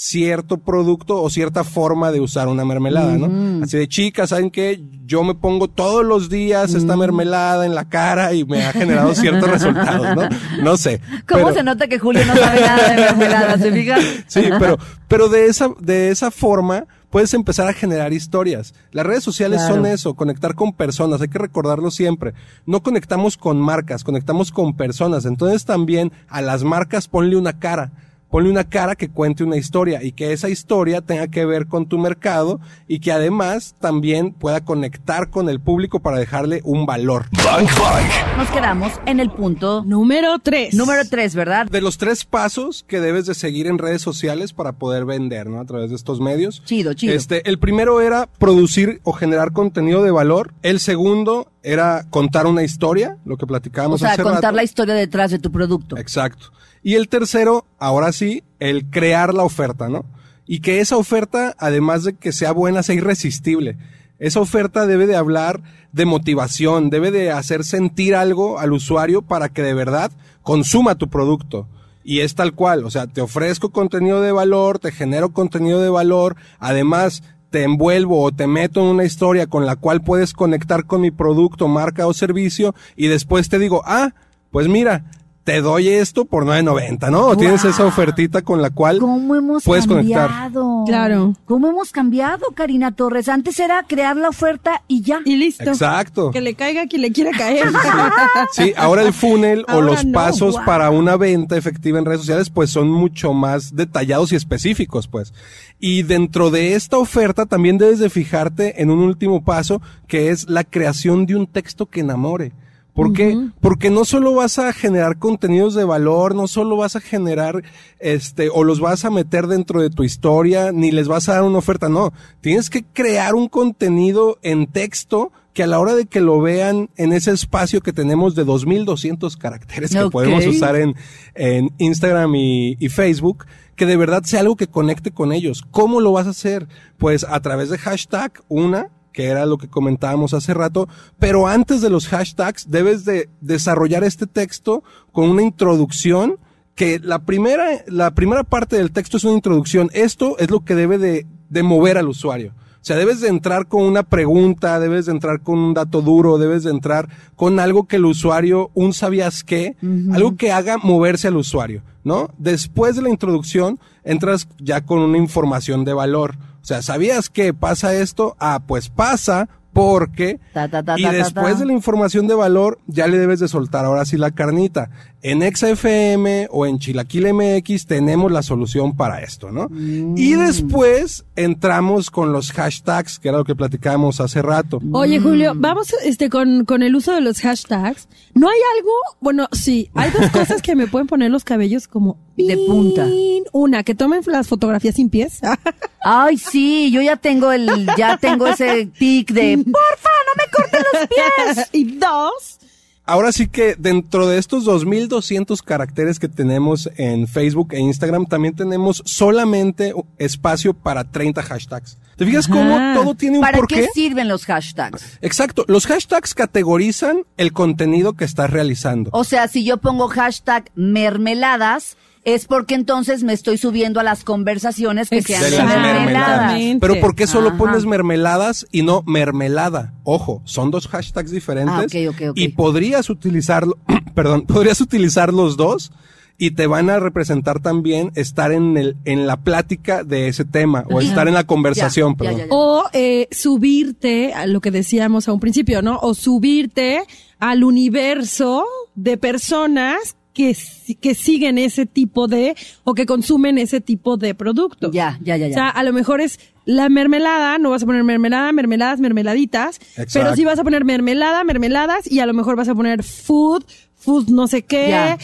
cierto 0.00 0.58
producto 0.58 1.20
o 1.20 1.28
cierta 1.28 1.64
forma 1.64 2.12
de 2.12 2.20
usar 2.20 2.46
una 2.46 2.64
mermelada, 2.64 3.18
¿no? 3.18 3.64
Así 3.64 3.76
de 3.78 3.88
chicas, 3.88 4.28
¿saben 4.30 4.48
qué? 4.52 4.80
Yo 5.04 5.24
me 5.24 5.34
pongo 5.34 5.66
todos 5.66 6.06
los 6.06 6.28
días 6.30 6.72
esta 6.74 6.96
mermelada 6.96 7.66
en 7.66 7.74
la 7.74 7.88
cara 7.88 8.32
y 8.32 8.44
me 8.44 8.64
ha 8.64 8.72
generado 8.72 9.12
ciertos 9.16 9.50
resultados, 9.50 10.06
¿no? 10.14 10.28
No 10.62 10.76
sé. 10.76 11.00
¿Cómo 11.28 11.46
pero- 11.46 11.54
se 11.54 11.62
nota 11.64 11.88
que 11.88 11.98
Julio 11.98 12.24
no 12.26 12.36
sabe 12.36 12.60
nada 12.60 12.88
de 12.90 12.96
mermeladas, 12.96 13.60
se 13.60 13.72
fija? 13.72 13.96
Sí, 14.28 14.42
pero, 14.60 14.78
pero 15.08 15.28
de 15.28 15.46
esa, 15.46 15.70
de 15.80 16.10
esa 16.10 16.30
forma 16.30 16.84
puedes 17.10 17.34
empezar 17.34 17.66
a 17.66 17.72
generar 17.72 18.12
historias. 18.12 18.74
Las 18.92 19.04
redes 19.04 19.24
sociales 19.24 19.58
Claro. 19.62 19.74
son 19.74 19.86
eso, 19.86 20.14
conectar 20.14 20.54
con 20.54 20.74
personas, 20.74 21.20
hay 21.22 21.28
que 21.28 21.38
recordarlo 21.38 21.90
siempre. 21.90 22.34
No 22.66 22.84
conectamos 22.84 23.36
con 23.36 23.60
marcas, 23.60 24.04
conectamos 24.04 24.52
con 24.52 24.76
personas. 24.76 25.24
Entonces 25.24 25.64
también 25.64 26.12
a 26.28 26.40
las 26.40 26.62
marcas 26.62 27.08
ponle 27.08 27.34
una 27.34 27.58
cara. 27.58 27.90
Ponle 28.30 28.50
una 28.50 28.64
cara 28.64 28.94
que 28.94 29.08
cuente 29.08 29.42
una 29.42 29.56
historia 29.56 30.02
y 30.02 30.12
que 30.12 30.32
esa 30.32 30.48
historia 30.50 31.00
tenga 31.00 31.28
que 31.28 31.46
ver 31.46 31.66
con 31.66 31.86
tu 31.86 31.96
mercado 31.98 32.60
y 32.86 33.00
que 33.00 33.10
además 33.10 33.74
también 33.80 34.32
pueda 34.34 34.60
conectar 34.62 35.30
con 35.30 35.48
el 35.48 35.60
público 35.60 36.00
para 36.00 36.18
dejarle 36.18 36.60
un 36.64 36.84
valor. 36.84 37.26
Bank 37.44 37.68
Bank. 37.80 38.36
Nos 38.36 38.48
quedamos 38.50 38.92
en 39.06 39.20
el 39.20 39.30
punto 39.30 39.82
Número 39.86 40.38
tres. 40.40 40.74
número 40.74 41.02
tres, 41.08 41.34
¿verdad? 41.34 41.66
De 41.68 41.80
los 41.80 41.96
tres 41.96 42.24
pasos 42.26 42.84
que 42.86 43.00
debes 43.00 43.24
de 43.26 43.34
seguir 43.34 43.66
en 43.66 43.78
redes 43.78 44.02
sociales 44.02 44.52
para 44.52 44.72
poder 44.72 45.06
vender, 45.06 45.46
¿no? 45.48 45.58
A 45.60 45.64
través 45.64 45.88
de 45.90 45.96
estos 45.96 46.20
medios. 46.20 46.62
Chido, 46.66 46.92
chido. 46.92 47.14
Este, 47.14 47.48
el 47.48 47.58
primero 47.58 48.00
era 48.02 48.26
producir 48.38 49.00
o 49.04 49.12
generar 49.12 49.52
contenido 49.52 50.02
de 50.02 50.10
valor. 50.10 50.52
El 50.62 50.80
segundo 50.80 51.50
era 51.62 52.04
contar 52.10 52.46
una 52.46 52.62
historia, 52.62 53.16
lo 53.24 53.36
que 53.38 53.44
O 53.44 53.48
platicábamos 53.48 54.00
sea, 54.00 54.12
hace 54.12 54.22
contar 54.22 54.42
rato. 54.44 54.56
la 54.56 54.62
historia 54.64 54.94
detrás 54.94 55.30
de 55.30 55.38
tu 55.38 55.50
producto. 55.50 55.96
Exacto. 55.96 56.52
Y 56.82 56.94
el 56.94 57.08
tercero, 57.08 57.66
ahora 57.78 58.12
sí, 58.12 58.42
el 58.58 58.88
crear 58.90 59.34
la 59.34 59.44
oferta, 59.44 59.88
¿no? 59.88 60.04
Y 60.46 60.60
que 60.60 60.80
esa 60.80 60.96
oferta, 60.96 61.54
además 61.58 62.04
de 62.04 62.14
que 62.14 62.32
sea 62.32 62.52
buena, 62.52 62.82
sea 62.82 62.94
irresistible. 62.94 63.76
Esa 64.18 64.40
oferta 64.40 64.86
debe 64.86 65.06
de 65.06 65.16
hablar 65.16 65.60
de 65.92 66.06
motivación, 66.06 66.90
debe 66.90 67.10
de 67.10 67.30
hacer 67.30 67.64
sentir 67.64 68.14
algo 68.14 68.58
al 68.58 68.72
usuario 68.72 69.22
para 69.22 69.48
que 69.48 69.62
de 69.62 69.74
verdad 69.74 70.10
consuma 70.42 70.96
tu 70.96 71.08
producto. 71.08 71.68
Y 72.02 72.20
es 72.20 72.34
tal 72.34 72.54
cual, 72.54 72.84
o 72.84 72.90
sea, 72.90 73.06
te 73.06 73.20
ofrezco 73.20 73.70
contenido 73.70 74.22
de 74.22 74.32
valor, 74.32 74.78
te 74.78 74.92
genero 74.92 75.32
contenido 75.32 75.80
de 75.80 75.90
valor, 75.90 76.36
además 76.58 77.22
te 77.50 77.62
envuelvo 77.62 78.22
o 78.22 78.32
te 78.32 78.46
meto 78.46 78.80
en 78.80 78.86
una 78.86 79.04
historia 79.04 79.46
con 79.46 79.66
la 79.66 79.76
cual 79.76 80.02
puedes 80.02 80.32
conectar 80.32 80.84
con 80.84 81.00
mi 81.00 81.10
producto, 81.10 81.68
marca 81.68 82.06
o 82.06 82.14
servicio 82.14 82.74
y 82.96 83.08
después 83.08 83.48
te 83.48 83.58
digo, 83.58 83.82
ah, 83.86 84.14
pues 84.50 84.68
mira, 84.68 85.04
te 85.48 85.62
doy 85.62 85.88
esto 85.88 86.26
por 86.26 86.44
9.90, 86.44 87.10
¿no? 87.10 87.28
O 87.28 87.34
tienes 87.34 87.64
esa 87.64 87.86
ofertita 87.86 88.42
con 88.42 88.60
la 88.60 88.68
cual 88.68 88.98
¿Cómo 88.98 89.34
hemos 89.34 89.64
puedes 89.64 89.86
conectar. 89.86 90.28
cambiado? 90.28 90.84
Claro. 90.84 91.32
¿Cómo 91.46 91.68
hemos 91.68 91.90
cambiado, 91.90 92.48
Karina 92.54 92.92
Torres? 92.92 93.30
Antes 93.30 93.58
era 93.58 93.82
crear 93.84 94.14
la 94.14 94.28
oferta 94.28 94.82
y 94.88 95.00
ya. 95.00 95.20
Y 95.24 95.36
listo. 95.36 95.64
Exacto. 95.64 96.32
Que 96.32 96.42
le 96.42 96.52
caiga 96.52 96.82
a 96.82 96.86
quien 96.86 97.00
le 97.00 97.12
quiera 97.12 97.30
caer. 97.30 97.64
Sí, 98.52 98.74
ahora 98.76 99.02
el 99.02 99.14
funnel 99.14 99.64
o 99.68 99.80
los 99.80 100.04
no, 100.04 100.12
pasos 100.12 100.54
wow. 100.56 100.64
para 100.64 100.90
una 100.90 101.16
venta 101.16 101.56
efectiva 101.56 101.98
en 101.98 102.04
redes 102.04 102.20
sociales 102.20 102.50
pues 102.50 102.70
son 102.70 102.90
mucho 102.90 103.32
más 103.32 103.74
detallados 103.74 104.32
y 104.32 104.36
específicos 104.36 105.08
pues. 105.08 105.32
Y 105.78 106.02
dentro 106.02 106.50
de 106.50 106.74
esta 106.74 106.98
oferta 106.98 107.46
también 107.46 107.78
debes 107.78 108.00
de 108.00 108.10
fijarte 108.10 108.82
en 108.82 108.90
un 108.90 108.98
último 108.98 109.44
paso 109.44 109.80
que 110.06 110.28
es 110.28 110.50
la 110.50 110.64
creación 110.64 111.24
de 111.24 111.36
un 111.36 111.46
texto 111.46 111.86
que 111.86 112.00
enamore. 112.00 112.52
¿Por 112.98 113.12
qué? 113.12 113.38
Porque 113.60 113.90
no 113.90 114.04
solo 114.04 114.34
vas 114.34 114.58
a 114.58 114.72
generar 114.72 115.18
contenidos 115.18 115.76
de 115.76 115.84
valor, 115.84 116.34
no 116.34 116.48
solo 116.48 116.76
vas 116.76 116.96
a 116.96 117.00
generar, 117.00 117.62
este, 118.00 118.48
o 118.52 118.64
los 118.64 118.80
vas 118.80 119.04
a 119.04 119.10
meter 119.10 119.46
dentro 119.46 119.80
de 119.80 119.88
tu 119.88 120.02
historia, 120.02 120.72
ni 120.72 120.90
les 120.90 121.06
vas 121.06 121.28
a 121.28 121.34
dar 121.34 121.44
una 121.44 121.58
oferta, 121.58 121.88
no. 121.88 122.12
Tienes 122.40 122.70
que 122.70 122.84
crear 122.84 123.36
un 123.36 123.48
contenido 123.48 124.38
en 124.42 124.66
texto 124.66 125.30
que 125.54 125.62
a 125.62 125.68
la 125.68 125.78
hora 125.78 125.94
de 125.94 126.06
que 126.06 126.20
lo 126.20 126.40
vean 126.40 126.90
en 126.96 127.12
ese 127.12 127.30
espacio 127.30 127.82
que 127.82 127.92
tenemos 127.92 128.34
de 128.34 128.42
2200 128.42 129.36
caracteres 129.36 129.94
que 129.94 130.10
podemos 130.10 130.44
usar 130.44 130.74
en, 130.74 130.96
en 131.36 131.70
Instagram 131.78 132.34
y, 132.34 132.76
y 132.80 132.88
Facebook, 132.88 133.46
que 133.76 133.86
de 133.86 133.96
verdad 133.96 134.24
sea 134.24 134.40
algo 134.40 134.56
que 134.56 134.66
conecte 134.66 135.12
con 135.12 135.30
ellos. 135.30 135.62
¿Cómo 135.70 136.00
lo 136.00 136.10
vas 136.10 136.26
a 136.26 136.30
hacer? 136.30 136.66
Pues 136.96 137.22
a 137.22 137.38
través 137.42 137.70
de 137.70 137.78
hashtag, 137.78 138.32
una, 138.48 138.88
que 139.18 139.26
era 139.26 139.46
lo 139.46 139.58
que 139.58 139.66
comentábamos 139.66 140.32
hace 140.32 140.54
rato, 140.54 140.88
pero 141.18 141.48
antes 141.48 141.80
de 141.80 141.90
los 141.90 142.06
hashtags 142.06 142.70
debes 142.70 143.04
de 143.04 143.28
desarrollar 143.40 144.04
este 144.04 144.28
texto 144.28 144.84
con 145.10 145.28
una 145.28 145.42
introducción 145.42 146.36
que 146.76 147.00
la 147.00 147.18
primera, 147.18 147.82
la 147.88 148.12
primera 148.12 148.44
parte 148.44 148.76
del 148.76 148.92
texto 148.92 149.16
es 149.16 149.24
una 149.24 149.34
introducción. 149.34 149.90
Esto 149.92 150.38
es 150.38 150.52
lo 150.52 150.64
que 150.64 150.76
debe 150.76 150.98
de, 150.98 151.26
de 151.48 151.62
mover 151.64 151.98
al 151.98 152.06
usuario. 152.06 152.52
O 152.56 152.84
sea, 152.88 152.94
debes 152.94 153.20
de 153.20 153.26
entrar 153.26 153.66
con 153.66 153.82
una 153.82 154.04
pregunta, 154.04 154.78
debes 154.78 155.06
de 155.06 155.12
entrar 155.12 155.40
con 155.40 155.58
un 155.58 155.74
dato 155.74 156.00
duro, 156.00 156.38
debes 156.38 156.62
de 156.62 156.70
entrar 156.70 157.08
con 157.34 157.58
algo 157.58 157.88
que 157.88 157.96
el 157.96 158.04
usuario, 158.04 158.70
un 158.74 158.92
sabías 158.92 159.42
qué, 159.42 159.74
algo 160.12 160.36
que 160.36 160.52
haga 160.52 160.78
moverse 160.78 161.26
al 161.26 161.38
usuario, 161.38 161.82
¿no? 162.04 162.30
Después 162.38 162.94
de 162.94 163.02
la 163.02 163.10
introducción, 163.10 163.80
entras 164.04 164.46
ya 164.60 164.82
con 164.82 165.00
una 165.00 165.18
información 165.18 165.84
de 165.84 165.92
valor. 165.92 166.36
O 166.62 166.64
sea, 166.68 166.82
¿sabías 166.82 167.28
que 167.30 167.54
pasa 167.54 167.94
esto? 167.94 168.36
Ah, 168.38 168.60
pues 168.66 168.88
pasa 168.88 169.48
porque... 169.72 170.40
Ta, 170.52 170.66
ta, 170.68 170.82
ta, 170.82 170.98
y 170.98 171.04
después 171.04 171.54
ta. 171.54 171.60
de 171.60 171.66
la 171.66 171.72
información 171.72 172.26
de 172.26 172.34
valor, 172.34 172.78
ya 172.88 173.06
le 173.06 173.16
debes 173.18 173.38
de 173.38 173.46
soltar 173.48 173.84
ahora 173.84 174.04
sí 174.04 174.16
la 174.16 174.32
carnita. 174.32 174.90
En 175.22 175.40
XFM 175.42 176.48
o 176.50 176.66
en 176.66 176.78
Chilaquil 176.78 177.32
MX 177.32 177.86
tenemos 177.86 178.32
la 178.32 178.42
solución 178.42 178.96
para 178.96 179.20
esto, 179.22 179.52
¿no? 179.52 179.68
Y 179.70 180.34
Mm. 180.34 180.40
después 180.46 181.24
entramos 181.36 182.10
con 182.10 182.32
los 182.32 182.50
hashtags, 182.52 183.18
que 183.20 183.28
era 183.28 183.38
lo 183.38 183.44
que 183.44 183.54
platicábamos 183.54 184.20
hace 184.20 184.42
rato. 184.42 184.80
Oye, 184.92 185.20
Julio, 185.20 185.52
vamos 185.54 185.92
este 186.04 186.28
con, 186.28 186.64
con 186.64 186.82
el 186.82 186.96
uso 186.96 187.14
de 187.14 187.20
los 187.20 187.38
hashtags. 187.40 188.08
¿No 188.34 188.48
hay 188.48 188.58
algo? 188.78 188.90
Bueno, 189.20 189.46
sí, 189.52 189.90
hay 189.94 190.10
dos 190.10 190.28
cosas 190.32 190.60
que 190.60 190.74
me 190.74 190.86
pueden 190.88 191.06
poner 191.06 191.30
los 191.30 191.44
cabellos 191.44 191.86
como 191.88 192.16
De 192.46 192.56
punta. 192.66 193.06
Una, 193.52 193.82
que 193.82 193.94
tomen 193.94 194.22
las 194.26 194.46
fotografías 194.46 194.94
sin 194.94 195.10
pies. 195.10 195.40
Ay, 196.02 196.38
sí, 196.38 196.90
yo 196.92 197.02
ya 197.02 197.16
tengo 197.16 197.50
el, 197.50 197.86
ya 197.96 198.16
tengo 198.18 198.46
ese 198.46 198.86
tic 198.86 199.32
de, 199.32 199.56
porfa, 199.64 200.10
no 200.26 200.32
me 200.36 200.50
corten 200.52 200.82
los 200.92 201.08
pies. 201.08 201.68
y 201.72 201.84
dos, 201.96 202.58
ahora 203.04 203.32
sí 203.32 203.48
que 203.48 203.74
dentro 203.76 204.28
de 204.28 204.38
estos 204.38 204.64
2200 204.64 205.62
caracteres 205.62 206.18
que 206.18 206.28
tenemos 206.28 206.88
en 206.96 207.26
Facebook 207.26 207.72
e 207.72 207.80
Instagram, 207.80 208.26
también 208.26 208.54
tenemos 208.54 209.02
solamente 209.04 209.92
espacio 210.18 210.74
para 210.74 211.10
30 211.10 211.42
hashtags. 211.42 211.98
¿Te 212.16 212.26
fijas 212.26 212.48
cómo 212.48 212.76
todo 212.94 213.14
tiene 213.14 213.38
un 213.38 213.42
¿Para 213.42 213.58
porqué? 213.58 213.76
qué 213.76 213.88
sirven 213.94 214.26
los 214.26 214.44
hashtags? 214.44 215.18
Exacto. 215.20 215.64
Los 215.68 215.86
hashtags 215.86 216.34
categorizan 216.34 217.18
el 217.36 217.52
contenido 217.52 218.14
que 218.14 218.24
estás 218.24 218.50
realizando. 218.50 219.10
O 219.12 219.22
sea, 219.22 219.46
si 219.46 219.64
yo 219.64 219.76
pongo 219.76 220.08
hashtag 220.08 220.70
mermeladas, 220.74 221.96
es 222.34 222.46
porque 222.46 222.74
entonces 222.74 223.22
me 223.22 223.32
estoy 223.32 223.58
subiendo 223.58 224.00
a 224.00 224.02
las 224.02 224.24
conversaciones 224.24 225.08
que 225.10 225.22
sean 225.22 225.42
de 225.42 225.50
de 225.50 225.56
las 225.56 225.80
mermeladas. 225.80 226.60
Pero 226.80 227.00
¿por 227.00 227.14
qué 227.14 227.26
solo 227.26 227.48
Ajá. 227.48 227.58
pones 227.58 227.86
mermeladas 227.86 228.66
y 228.72 228.82
no 228.82 229.02
mermelada? 229.06 229.94
Ojo, 230.04 230.42
son 230.44 230.70
dos 230.70 230.88
hashtags 230.88 231.30
diferentes. 231.30 231.74
Ah, 231.74 232.08
ok, 232.10 232.14
ok, 232.14 232.28
ok. 232.30 232.38
Y 232.38 232.48
podrías 232.48 233.10
utilizarlo, 233.10 233.76
perdón, 234.14 234.42
podrías 234.46 234.80
utilizar 234.80 235.32
los 235.32 235.56
dos 235.56 235.92
y 236.40 236.52
te 236.52 236.66
van 236.68 236.88
a 236.88 237.00
representar 237.00 237.60
también 237.60 238.12
estar 238.14 238.52
en 238.52 238.76
el, 238.76 238.96
en 239.04 239.26
la 239.26 239.38
plática 239.38 240.04
de 240.04 240.28
ese 240.28 240.44
tema 240.44 240.84
o 240.88 241.00
estar 241.00 241.26
en 241.26 241.34
la 241.34 241.44
conversación, 241.44 242.12
Ya, 242.12 242.14
ya, 242.14 242.18
perdón. 242.18 242.38
ya, 242.38 242.44
ya. 242.46 242.50
O 242.54 242.84
eh, 242.92 243.26
subirte 243.32 244.32
a 244.34 244.46
lo 244.46 244.60
que 244.60 244.70
decíamos 244.70 245.26
a 245.28 245.32
un 245.32 245.40
principio, 245.40 245.82
¿no? 245.82 245.98
O 246.00 246.14
subirte 246.14 247.02
al 247.40 247.64
universo 247.64 248.64
de 248.94 249.16
personas 249.16 250.16
que, 250.38 250.56
que 251.00 251.14
siguen 251.16 251.58
ese 251.58 251.84
tipo 251.84 252.28
de, 252.28 252.54
o 252.84 252.94
que 252.94 253.06
consumen 253.06 253.58
ese 253.58 253.80
tipo 253.80 254.16
de 254.16 254.36
productos. 254.36 254.92
Ya, 254.92 255.18
ya, 255.20 255.36
ya, 255.36 255.46
O 255.46 255.48
ya. 255.48 255.54
sea, 255.54 255.68
a 255.70 255.82
lo 255.82 255.92
mejor 255.92 256.20
es 256.20 256.38
la 256.64 256.88
mermelada, 256.88 257.58
no 257.58 257.70
vas 257.70 257.82
a 257.82 257.86
poner 257.86 258.04
mermelada, 258.04 258.52
mermeladas, 258.52 259.00
mermeladitas, 259.00 259.80
Exacto. 259.96 260.12
pero 260.12 260.36
sí 260.36 260.44
vas 260.44 260.60
a 260.60 260.64
poner 260.64 260.84
mermelada, 260.84 261.42
mermeladas 261.42 262.10
y 262.10 262.20
a 262.20 262.26
lo 262.26 262.34
mejor 262.34 262.54
vas 262.54 262.68
a 262.68 262.74
poner 262.76 263.02
food, 263.02 263.64
food 263.96 264.28
no 264.28 264.46
sé 264.46 264.62
qué, 264.62 264.88
Ya. 264.90 265.18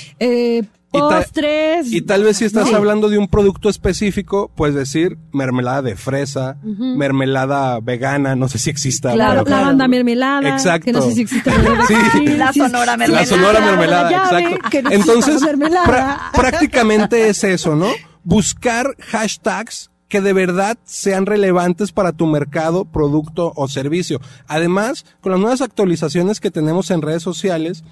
Y 0.94 0.98
ta- 1.00 1.08
postres. 1.18 1.92
Y 1.92 2.00
tal 2.02 2.22
vez 2.24 2.36
si 2.38 2.44
estás 2.44 2.72
hablando 2.72 3.08
de 3.08 3.18
un 3.18 3.28
producto 3.28 3.68
específico, 3.68 4.50
puedes 4.54 4.74
decir 4.74 5.18
mermelada 5.32 5.82
de 5.82 5.96
fresa, 5.96 6.56
mermelada 6.62 7.80
vegana, 7.80 8.36
no 8.36 8.48
sé 8.48 8.58
si 8.58 8.70
exista. 8.70 9.12
Claro, 9.12 9.44
pero- 9.44 9.56
la 9.56 9.62
banda 9.62 9.88
mermelada. 9.88 10.48
Exacto. 10.48 10.84
Que 10.86 10.92
no 10.92 11.02
sé 11.02 11.12
si 11.12 11.20
existe. 11.22 11.50
Sí. 11.88 12.26
La 12.36 12.52
sonora 12.52 12.96
mermelada. 12.96 13.20
La 13.20 13.26
sonora 13.26 13.60
mermelada, 13.60 14.10
exacto. 14.10 14.68
que 14.70 14.82
no 14.82 14.90
Entonces, 14.90 15.42
mermelada. 15.42 16.30
prácticamente 16.34 17.28
es 17.28 17.44
eso, 17.44 17.74
¿no? 17.76 17.88
Buscar 18.22 18.96
hashtags 19.00 19.90
que 20.08 20.20
de 20.20 20.32
verdad 20.32 20.78
sean 20.84 21.26
relevantes 21.26 21.90
para 21.90 22.12
tu 22.12 22.26
mercado, 22.26 22.84
producto 22.84 23.52
o 23.56 23.66
servicio. 23.68 24.20
Además, 24.46 25.04
con 25.20 25.32
las 25.32 25.40
nuevas 25.40 25.60
actualizaciones 25.60 26.38
que 26.40 26.50
tenemos 26.52 26.90
en 26.90 27.02
redes 27.02 27.22
sociales, 27.22 27.82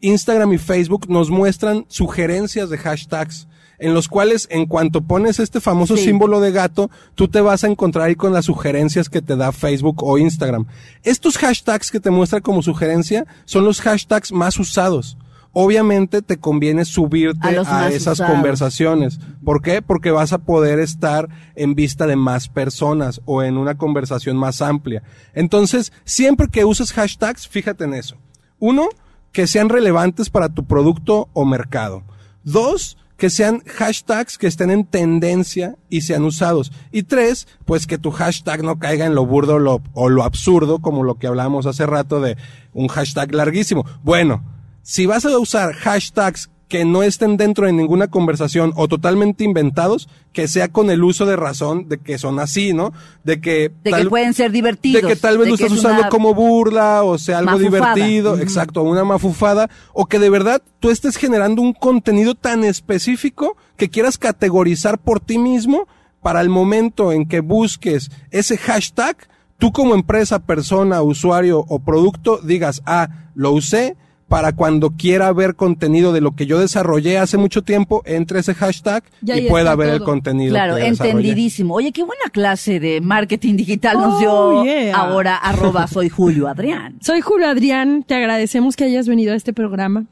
Instagram 0.00 0.52
y 0.52 0.58
Facebook 0.58 1.08
nos 1.08 1.30
muestran 1.30 1.84
sugerencias 1.88 2.70
de 2.70 2.78
hashtags 2.78 3.46
en 3.78 3.94
los 3.94 4.08
cuales 4.08 4.46
en 4.50 4.66
cuanto 4.66 5.00
pones 5.00 5.38
este 5.40 5.58
famoso 5.60 5.96
Sí. 5.96 6.04
símbolo 6.04 6.40
de 6.40 6.52
gato, 6.52 6.90
tú 7.14 7.28
te 7.28 7.40
vas 7.40 7.64
a 7.64 7.66
encontrar 7.66 8.06
ahí 8.08 8.14
con 8.14 8.32
las 8.34 8.44
sugerencias 8.44 9.08
que 9.08 9.22
te 9.22 9.36
da 9.36 9.52
Facebook 9.52 10.02
o 10.02 10.18
Instagram. 10.18 10.66
Estos 11.02 11.38
hashtags 11.38 11.90
que 11.90 11.98
te 12.00 12.10
muestra 12.10 12.42
como 12.42 12.60
sugerencia 12.62 13.26
son 13.46 13.64
los 13.64 13.80
hashtags 13.80 14.32
más 14.32 14.58
usados. 14.58 15.16
Obviamente 15.52 16.22
te 16.22 16.38
conviene 16.38 16.84
subirte 16.84 17.48
A 17.48 17.88
esas 17.88 18.18
usados. 18.20 18.32
conversaciones. 18.34 19.18
¿Por 19.44 19.62
qué? 19.62 19.82
Porque 19.82 20.10
vas 20.12 20.32
a 20.32 20.38
poder 20.38 20.78
estar 20.78 21.28
en 21.56 21.74
vista 21.74 22.06
de 22.06 22.14
más 22.16 22.48
personas 22.48 23.20
o 23.24 23.42
en 23.42 23.56
una 23.56 23.76
conversación 23.76 24.36
más 24.36 24.62
amplia. 24.62 25.02
Entonces, 25.34 25.92
siempre 26.04 26.46
que 26.48 26.64
uses 26.64 26.92
hashtags, 26.92 27.48
fíjate 27.48 27.82
en 27.84 27.94
eso. 27.94 28.16
Uno, 28.60 28.88
que 29.32 29.46
sean 29.46 29.68
relevantes 29.68 30.30
para 30.30 30.48
tu 30.48 30.64
producto 30.64 31.28
o 31.32 31.44
mercado. 31.44 32.02
Dos, 32.44 32.96
que 33.16 33.30
sean 33.30 33.62
hashtags 33.66 34.38
que 34.38 34.46
estén 34.46 34.70
en 34.70 34.84
tendencia 34.84 35.76
y 35.90 36.00
sean 36.00 36.24
usados. 36.24 36.72
Y 36.90 37.02
tres, 37.02 37.46
pues 37.66 37.86
que 37.86 37.98
tu 37.98 38.10
hashtag 38.10 38.64
no 38.64 38.78
caiga 38.78 39.04
en 39.04 39.14
lo 39.14 39.26
burdo 39.26 39.82
o 39.92 40.08
lo 40.08 40.24
absurdo, 40.24 40.80
como 40.80 41.04
lo 41.04 41.16
que 41.16 41.26
hablábamos 41.26 41.66
hace 41.66 41.84
rato 41.84 42.20
de 42.20 42.36
un 42.72 42.88
hashtag 42.88 43.34
larguísimo. 43.34 43.84
Bueno, 44.02 44.42
si 44.82 45.04
vas 45.04 45.26
a 45.26 45.38
usar 45.38 45.74
hashtags 45.74 46.50
que 46.70 46.84
no 46.84 47.02
estén 47.02 47.36
dentro 47.36 47.66
de 47.66 47.72
ninguna 47.72 48.06
conversación 48.06 48.72
o 48.76 48.86
totalmente 48.86 49.42
inventados, 49.42 50.08
que 50.32 50.46
sea 50.46 50.68
con 50.68 50.88
el 50.88 51.02
uso 51.02 51.26
de 51.26 51.34
razón 51.34 51.88
de 51.88 51.98
que 51.98 52.16
son 52.16 52.38
así, 52.38 52.72
¿no? 52.72 52.92
De 53.24 53.40
que 53.40 53.72
De 53.82 53.90
que 53.90 54.04
pueden 54.06 54.32
ser 54.34 54.52
divertidos. 54.52 55.02
de 55.02 55.08
que 55.08 55.16
tal 55.16 55.36
vez 55.36 55.48
lo 55.48 55.54
estás 55.56 55.72
es 55.72 55.78
usando 55.78 56.08
como 56.08 56.32
burla 56.32 57.02
o 57.02 57.18
sea 57.18 57.38
algo 57.38 57.58
Mafufada. 57.58 57.94
divertido, 57.94 58.38
exacto, 58.38 58.82
una 58.82 59.02
mafufada, 59.02 59.68
o 59.92 60.06
que 60.06 60.20
de 60.20 60.30
verdad 60.30 60.62
tú 60.78 60.90
estés 60.90 61.16
generando 61.16 61.60
un 61.60 61.72
contenido 61.72 62.36
tan 62.36 62.62
específico 62.62 63.56
que 63.76 63.90
quieras 63.90 64.16
categorizar 64.16 64.98
por 64.98 65.18
ti 65.18 65.38
mismo 65.38 65.88
para 66.22 66.40
el 66.40 66.50
momento 66.50 67.10
en 67.10 67.26
que 67.26 67.40
busques 67.40 68.12
ese 68.30 68.56
hashtag, 68.58 69.16
tú 69.58 69.72
como 69.72 69.96
empresa, 69.96 70.38
persona, 70.38 71.02
usuario 71.02 71.64
o 71.68 71.80
producto 71.80 72.38
digas, 72.38 72.80
ah, 72.86 73.08
lo 73.34 73.50
usé 73.50 73.96
para 74.30 74.52
cuando 74.54 74.90
quiera 74.90 75.32
ver 75.32 75.56
contenido 75.56 76.12
de 76.12 76.20
lo 76.20 76.36
que 76.36 76.46
yo 76.46 76.60
desarrollé 76.60 77.18
hace 77.18 77.36
mucho 77.36 77.62
tiempo, 77.62 78.00
entre 78.06 78.38
ese 78.38 78.54
hashtag 78.54 79.02
Y 79.22 79.48
pueda 79.48 79.74
ver 79.74 79.88
el 79.88 80.02
contenido. 80.04 80.52
Claro, 80.54 80.76
que 80.76 80.82
desarrollé. 80.84 81.10
entendidísimo. 81.18 81.74
Oye, 81.74 81.90
qué 81.90 82.04
buena 82.04 82.22
clase 82.32 82.78
de 82.78 83.00
marketing 83.00 83.56
digital 83.56 83.98
nos 83.98 84.14
Oh, 84.14 84.62
dio 84.62 84.64
yeah. 84.64 84.94
ahora 84.96 85.34
arroba 85.36 85.88
soy 85.88 86.08
Julio 86.08 86.46
Adrián. 86.46 86.96
Soy 87.02 87.20
Julio 87.22 87.48
Adrián, 87.48 88.04
te 88.06 88.14
agradecemos 88.14 88.76
que 88.76 88.84
hayas 88.84 89.08
venido 89.08 89.32
a 89.32 89.36
este 89.36 89.52
programa 89.52 90.04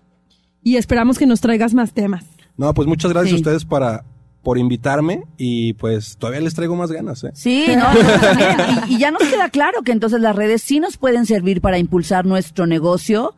y 0.65 0.77
esperamos 0.79 1.17
que 1.17 1.27
nos 1.27 1.41
traigas 1.41 1.73
más 1.73 1.93
temas. 1.93 2.25
No, 2.57 2.75
pues 2.75 2.89
muchas 2.89 3.13
gracias 3.13 3.31
Sí. 3.31 3.35
a 3.37 3.39
ustedes 3.39 3.65
para, 3.65 4.03
por 4.43 4.59
invitarme 4.59 5.23
y 5.37 5.75
pues 5.75 6.17
todavía 6.17 6.41
les 6.41 6.55
traigo 6.55 6.75
más 6.75 6.91
ganas, 6.91 7.23
¿eh? 7.23 7.31
Sí, 7.35 7.67
no, 7.69 7.85
no, 7.95 8.87
y 8.89 8.99
ya 8.99 9.13
nos 9.13 9.23
queda 9.23 9.49
claro 9.51 9.83
que 9.83 9.93
entonces 9.93 10.21
las 10.21 10.35
redes 10.35 10.61
sí 10.63 10.81
nos 10.81 10.97
pueden 10.97 11.25
servir 11.25 11.61
para 11.61 11.79
impulsar 11.79 12.27
nuestro 12.27 12.67
negocio, 12.67 13.37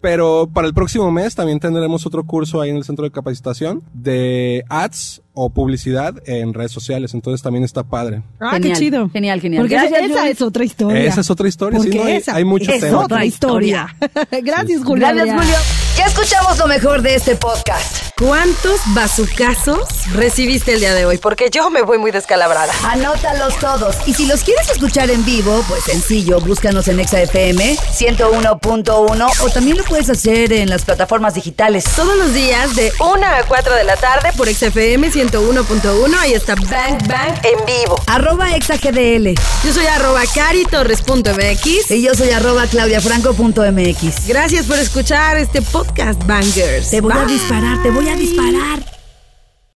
Pero 0.00 0.48
para 0.52 0.68
el 0.68 0.74
próximo 0.74 1.10
mes 1.10 1.34
también 1.34 1.58
tendremos 1.58 2.06
otro 2.06 2.24
curso 2.24 2.60
ahí 2.60 2.70
en 2.70 2.76
el 2.76 2.84
centro 2.84 3.04
de 3.04 3.10
capacitación 3.10 3.82
de 3.92 4.64
ads 4.68 5.22
o 5.40 5.50
publicidad 5.50 6.14
en 6.26 6.52
redes 6.54 6.72
sociales. 6.72 7.14
Entonces 7.14 7.42
también 7.42 7.64
está 7.64 7.84
padre. 7.84 8.22
Ah, 8.40 8.52
Genial, 8.54 8.72
qué 8.72 8.78
chido. 8.84 9.10
genial, 9.10 9.40
genial. 9.40 9.62
Porque 9.62 9.74
Gracias, 9.74 10.02
esa 10.10 10.28
es 10.28 10.42
otra 10.42 10.64
historia. 10.64 11.04
Esa 11.04 11.20
es 11.20 11.30
otra 11.30 11.48
historia, 11.48 11.78
sí, 11.78 11.86
Porque 11.86 11.98
¿no? 11.98 12.04
Hay- 12.04 12.16
esa 12.16 12.34
hay 12.34 12.44
mucho 12.44 12.72
es 12.72 12.84
otra 12.92 13.24
historia. 13.24 13.96
Gracias, 14.42 14.82
Julio. 14.84 15.06
Gracias. 15.08 15.36
Julio. 15.36 15.56
Ya 15.96 16.06
escuchamos 16.06 16.58
lo 16.58 16.66
mejor 16.66 17.02
de 17.02 17.14
este 17.16 17.34
podcast. 17.36 18.08
¿Cuántos 18.16 18.80
bazucazos 18.94 20.12
recibiste 20.14 20.74
el 20.74 20.80
día 20.80 20.94
de 20.94 21.04
hoy? 21.06 21.18
Porque 21.18 21.50
yo 21.52 21.70
me 21.70 21.82
voy 21.82 21.98
muy 21.98 22.10
descalabrada. 22.10 22.72
Anótalos 22.84 23.56
todos. 23.58 23.96
Y 24.06 24.14
si 24.14 24.26
los 24.26 24.42
quieres 24.44 24.68
escuchar 24.70 25.10
en 25.10 25.24
vivo, 25.24 25.64
pues 25.68 25.84
sencillo, 25.84 26.40
búscanos 26.40 26.86
en 26.88 26.98
ExaFM 27.00 27.76
101.1 27.76 29.30
o 29.42 29.50
también 29.50 29.76
lo 29.76 29.84
puedes 29.84 30.08
hacer 30.10 30.52
en 30.52 30.68
las 30.70 30.84
plataformas 30.84 31.34
digitales. 31.34 31.84
Todos 31.96 32.16
los 32.16 32.32
días 32.34 32.74
de 32.76 32.92
1 33.00 33.26
a 33.26 33.42
4 33.46 33.74
de 33.74 33.84
la 33.84 33.96
tarde 33.96 34.30
por 34.36 34.48
XFM 34.48 35.10
101.1. 35.10 35.27
Ahí 36.20 36.32
está 36.32 36.54
Bang 36.54 37.06
Bang 37.06 37.34
en 37.44 37.64
vivo. 37.66 37.96
Arroba 38.06 38.54
ExaGDL. 38.56 39.34
Yo 39.64 39.72
soy 39.72 39.86
arroba 39.86 40.22
caritorres.mx. 40.34 41.90
Y 41.90 42.02
yo 42.02 42.14
soy 42.14 42.30
arroba 42.30 42.66
claudiafranco.mx. 42.66 44.26
Gracias 44.26 44.66
por 44.66 44.78
escuchar 44.78 45.36
este 45.36 45.60
podcast, 45.62 46.24
Bangers. 46.26 46.90
Te 46.90 47.00
voy 47.00 47.12
a 47.12 47.24
Bye. 47.24 47.32
disparar, 47.34 47.82
te 47.82 47.90
voy 47.90 48.08
a 48.08 48.16
disparar. 48.16 48.97